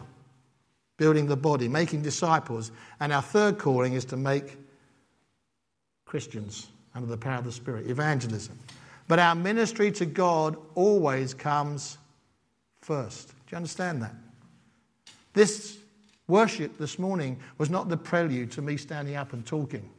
[1.02, 2.70] building the body, making disciples.
[3.00, 4.56] And our third calling is to make
[6.04, 8.56] Christians under the power of the Spirit, evangelism.
[9.08, 11.98] But our ministry to God always comes
[12.82, 13.30] first.
[13.30, 14.14] Do you understand that?
[15.32, 15.76] This
[16.28, 19.90] worship this morning was not the prelude to me standing up and talking.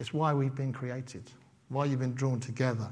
[0.00, 1.24] It's why we've been created,
[1.68, 2.88] why you've been drawn together.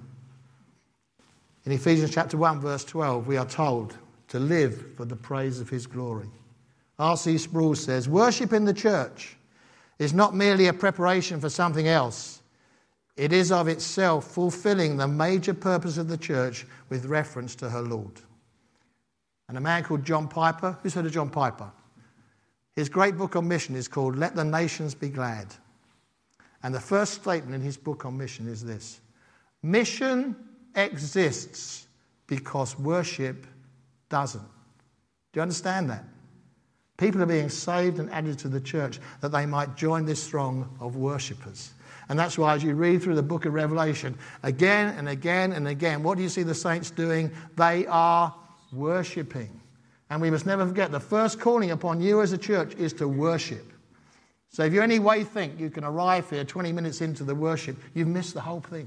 [1.65, 3.97] In Ephesians chapter 1, verse 12, we are told
[4.29, 6.29] to live for the praise of his glory.
[6.99, 7.39] R.C.
[7.39, 9.37] Sproul says worship in the church
[9.99, 12.43] is not merely a preparation for something else,
[13.17, 17.83] it is of itself fulfilling the major purpose of the church with reference to her
[17.83, 18.21] Lord.
[19.49, 21.71] And a man called John Piper, who's heard of John Piper?
[22.75, 25.55] His great book on mission is called Let the Nations Be Glad.
[26.63, 29.01] And the first statement in his book on mission is this
[29.63, 30.35] Mission
[30.75, 31.87] exists
[32.27, 33.47] because worship
[34.09, 34.41] doesn't.
[34.41, 36.05] Do you understand that?
[37.03, 40.73] People are being saved and added to the church that they might join this throng
[40.79, 41.73] of worshippers.
[42.09, 45.67] And that's why, as you read through the book of Revelation, again and again and
[45.67, 47.33] again, what do you see the saints doing?
[47.57, 48.33] They are
[48.73, 49.51] worshipping.
[50.11, 53.09] And we must never forget the first calling upon you as a church is to
[53.09, 53.73] worship.
[54.51, 57.77] So if you any way think you can arrive here 20 minutes into the worship,
[57.95, 58.87] you've missed the whole thing.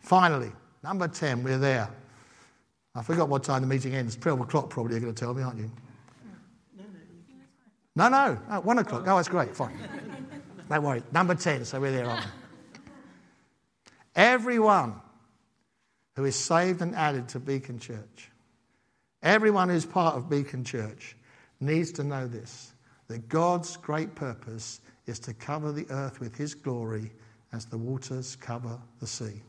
[0.00, 0.50] Finally,
[0.82, 1.88] number 10, we're there.
[2.96, 4.16] I forgot what time the meeting ends.
[4.16, 5.70] 12 o'clock, probably, you're going to tell me, aren't you?
[7.96, 9.04] No, no, oh, one o'clock.
[9.06, 9.78] Oh, that's great, fine.
[10.68, 11.02] Don't worry.
[11.12, 12.30] Number 10, so we're there, aren't we?
[14.16, 15.00] Everyone
[16.16, 18.30] who is saved and added to Beacon Church,
[19.22, 21.16] everyone who's part of Beacon Church
[21.60, 22.72] needs to know this
[23.08, 27.12] that God's great purpose is to cover the earth with His glory
[27.52, 29.42] as the waters cover the sea.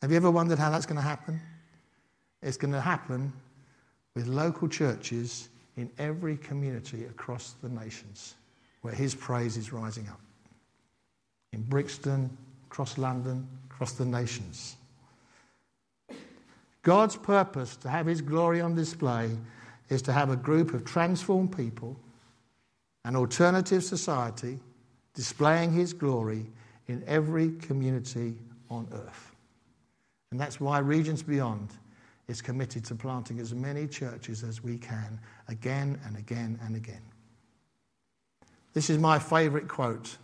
[0.00, 1.40] Have you ever wondered how that's going to happen?
[2.42, 3.32] It's going to happen
[4.16, 8.34] with local churches in every community across the nations
[8.82, 10.20] where his praise is rising up.
[11.52, 14.76] In Brixton, across London, across the nations.
[16.82, 19.30] God's purpose to have his glory on display
[19.88, 21.96] is to have a group of transformed people,
[23.04, 24.58] an alternative society,
[25.14, 26.46] displaying his glory
[26.88, 28.36] in every community
[28.70, 29.34] on earth.
[30.30, 31.68] And that's why Regions Beyond
[32.28, 35.18] is committed to planting as many churches as we can,
[35.48, 37.02] again and again and again.
[38.74, 40.16] This is my favourite quote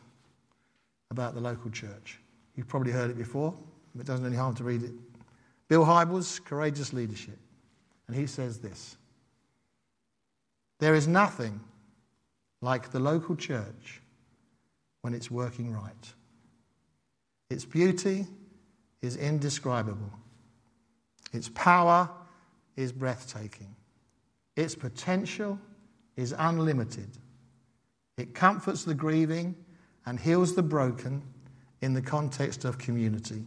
[1.10, 2.18] about the local church.
[2.54, 3.54] You've probably heard it before,
[3.94, 4.92] but it doesn't do any harm to read it.
[5.68, 7.38] Bill Hybels, Courageous Leadership.
[8.06, 8.96] And he says this
[10.80, 11.60] There is nothing
[12.60, 14.00] like the local church
[15.02, 16.12] when it's working right.
[17.50, 18.26] Its beauty
[19.00, 20.10] is indescribable.
[21.32, 22.08] Its power
[22.76, 23.74] is breathtaking.
[24.56, 25.58] Its potential
[26.16, 27.10] is unlimited.
[28.16, 29.54] It comforts the grieving
[30.06, 31.22] and heals the broken
[31.80, 33.44] in the context of community.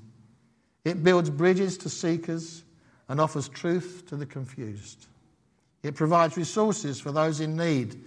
[0.86, 2.63] It builds bridges to seekers
[3.09, 5.07] and offers truth to the confused.
[5.84, 8.01] It provides resources for those in need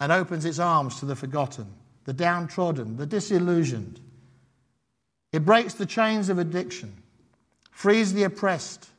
[0.00, 1.66] and opens its arms to the forgotten,
[2.04, 4.00] the downtrodden, the disillusioned.
[5.32, 6.94] It breaks the chains of addiction,
[7.70, 8.90] frees the oppressed,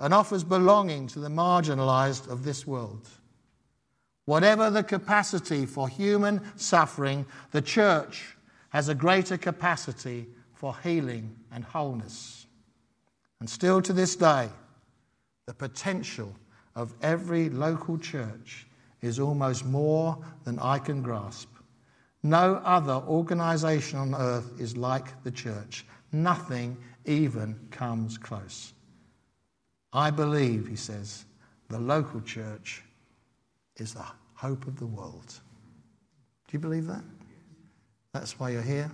[0.00, 3.08] and offers belonging to the marginalized of this world.
[4.24, 8.36] Whatever the capacity for human suffering, the church
[8.70, 12.46] has a greater capacity for healing and wholeness.
[13.40, 14.48] And still to this day,
[15.46, 16.34] the potential
[16.74, 18.66] of every local church
[19.02, 21.48] is almost more than I can grasp.
[22.22, 25.86] No other organization on earth is like the church.
[26.12, 26.76] Nothing
[27.06, 28.74] even comes close.
[29.92, 31.24] I believe, he says,
[31.68, 32.82] the local church
[33.76, 35.26] is the hope of the world.
[35.26, 37.02] Do you believe that?
[38.12, 38.90] That's why you're here.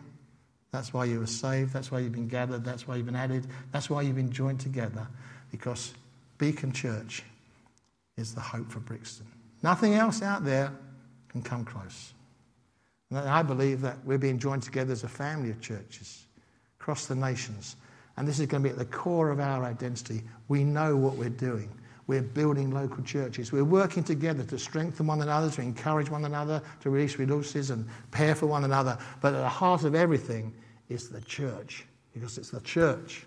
[0.73, 1.73] That's why you were saved.
[1.73, 2.65] That's why you've been gathered.
[2.65, 3.47] That's why you've been added.
[3.73, 5.07] That's why you've been joined together.
[5.51, 5.95] Because
[6.39, 7.23] Beacon Church
[8.17, 9.27] is the hope for Brixton.
[9.63, 10.73] Nothing else out there
[11.29, 12.13] can come close.
[13.11, 16.27] And I believe that we're being joined together as a family of churches
[16.79, 17.77] across the nations
[18.17, 20.23] and this is going to be at the core of our identity.
[20.49, 21.71] We know what we're doing.
[22.07, 23.53] We're building local churches.
[23.53, 27.87] We're working together to strengthen one another, to encourage one another, to release resources and
[28.12, 28.97] care for one another.
[29.21, 30.55] But at the heart of everything
[30.89, 33.27] is the church, because it's the church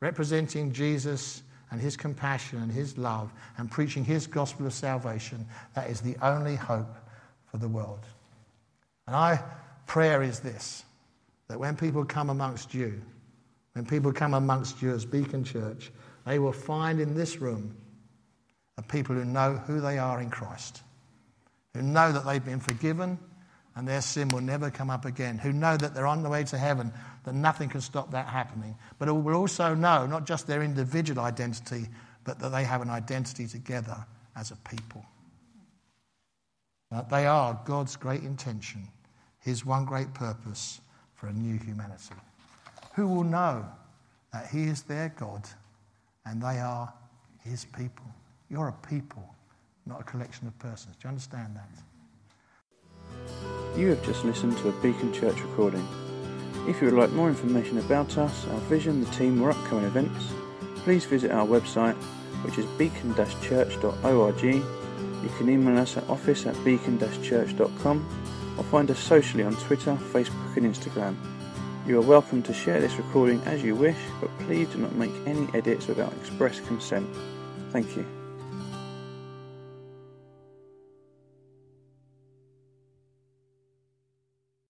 [0.00, 5.46] representing Jesus and his compassion and his love and preaching his gospel of salvation.
[5.74, 6.94] That is the only hope
[7.50, 8.04] for the world.
[9.06, 9.42] And our
[9.86, 10.84] prayer is this
[11.48, 13.00] that when people come amongst you,
[13.74, 15.90] when people come amongst you as Beacon Church,
[16.26, 17.76] they will find in this room
[18.76, 20.82] a people who know who they are in Christ,
[21.74, 23.18] who know that they've been forgiven
[23.74, 26.44] and their sin will never come up again, who know that they're on the way
[26.44, 26.92] to heaven,
[27.24, 31.22] that nothing can stop that happening, but who will also know not just their individual
[31.22, 31.88] identity,
[32.24, 33.96] but that they have an identity together
[34.36, 35.04] as a people.
[36.90, 38.86] That they are God's great intention,
[39.40, 40.82] His one great purpose
[41.14, 42.14] for a new humanity
[42.94, 43.66] who will know
[44.32, 45.48] that He is their God
[46.26, 46.92] and they are
[47.44, 48.06] His people.
[48.50, 49.24] You're a people,
[49.86, 50.96] not a collection of persons.
[50.96, 51.68] Do you understand that?
[53.76, 55.86] You have just listened to a Beacon Church recording.
[56.68, 60.26] If you would like more information about us, our vision, the team, or upcoming events,
[60.76, 61.96] please visit our website,
[62.44, 64.42] which is beacon-church.org.
[64.42, 70.56] You can email us at office at beacon-church.com or find us socially on Twitter, Facebook,
[70.56, 71.16] and Instagram.
[71.84, 75.10] You are welcome to share this recording as you wish, but please do not make
[75.26, 77.08] any edits without express consent.
[77.72, 78.06] Thank you.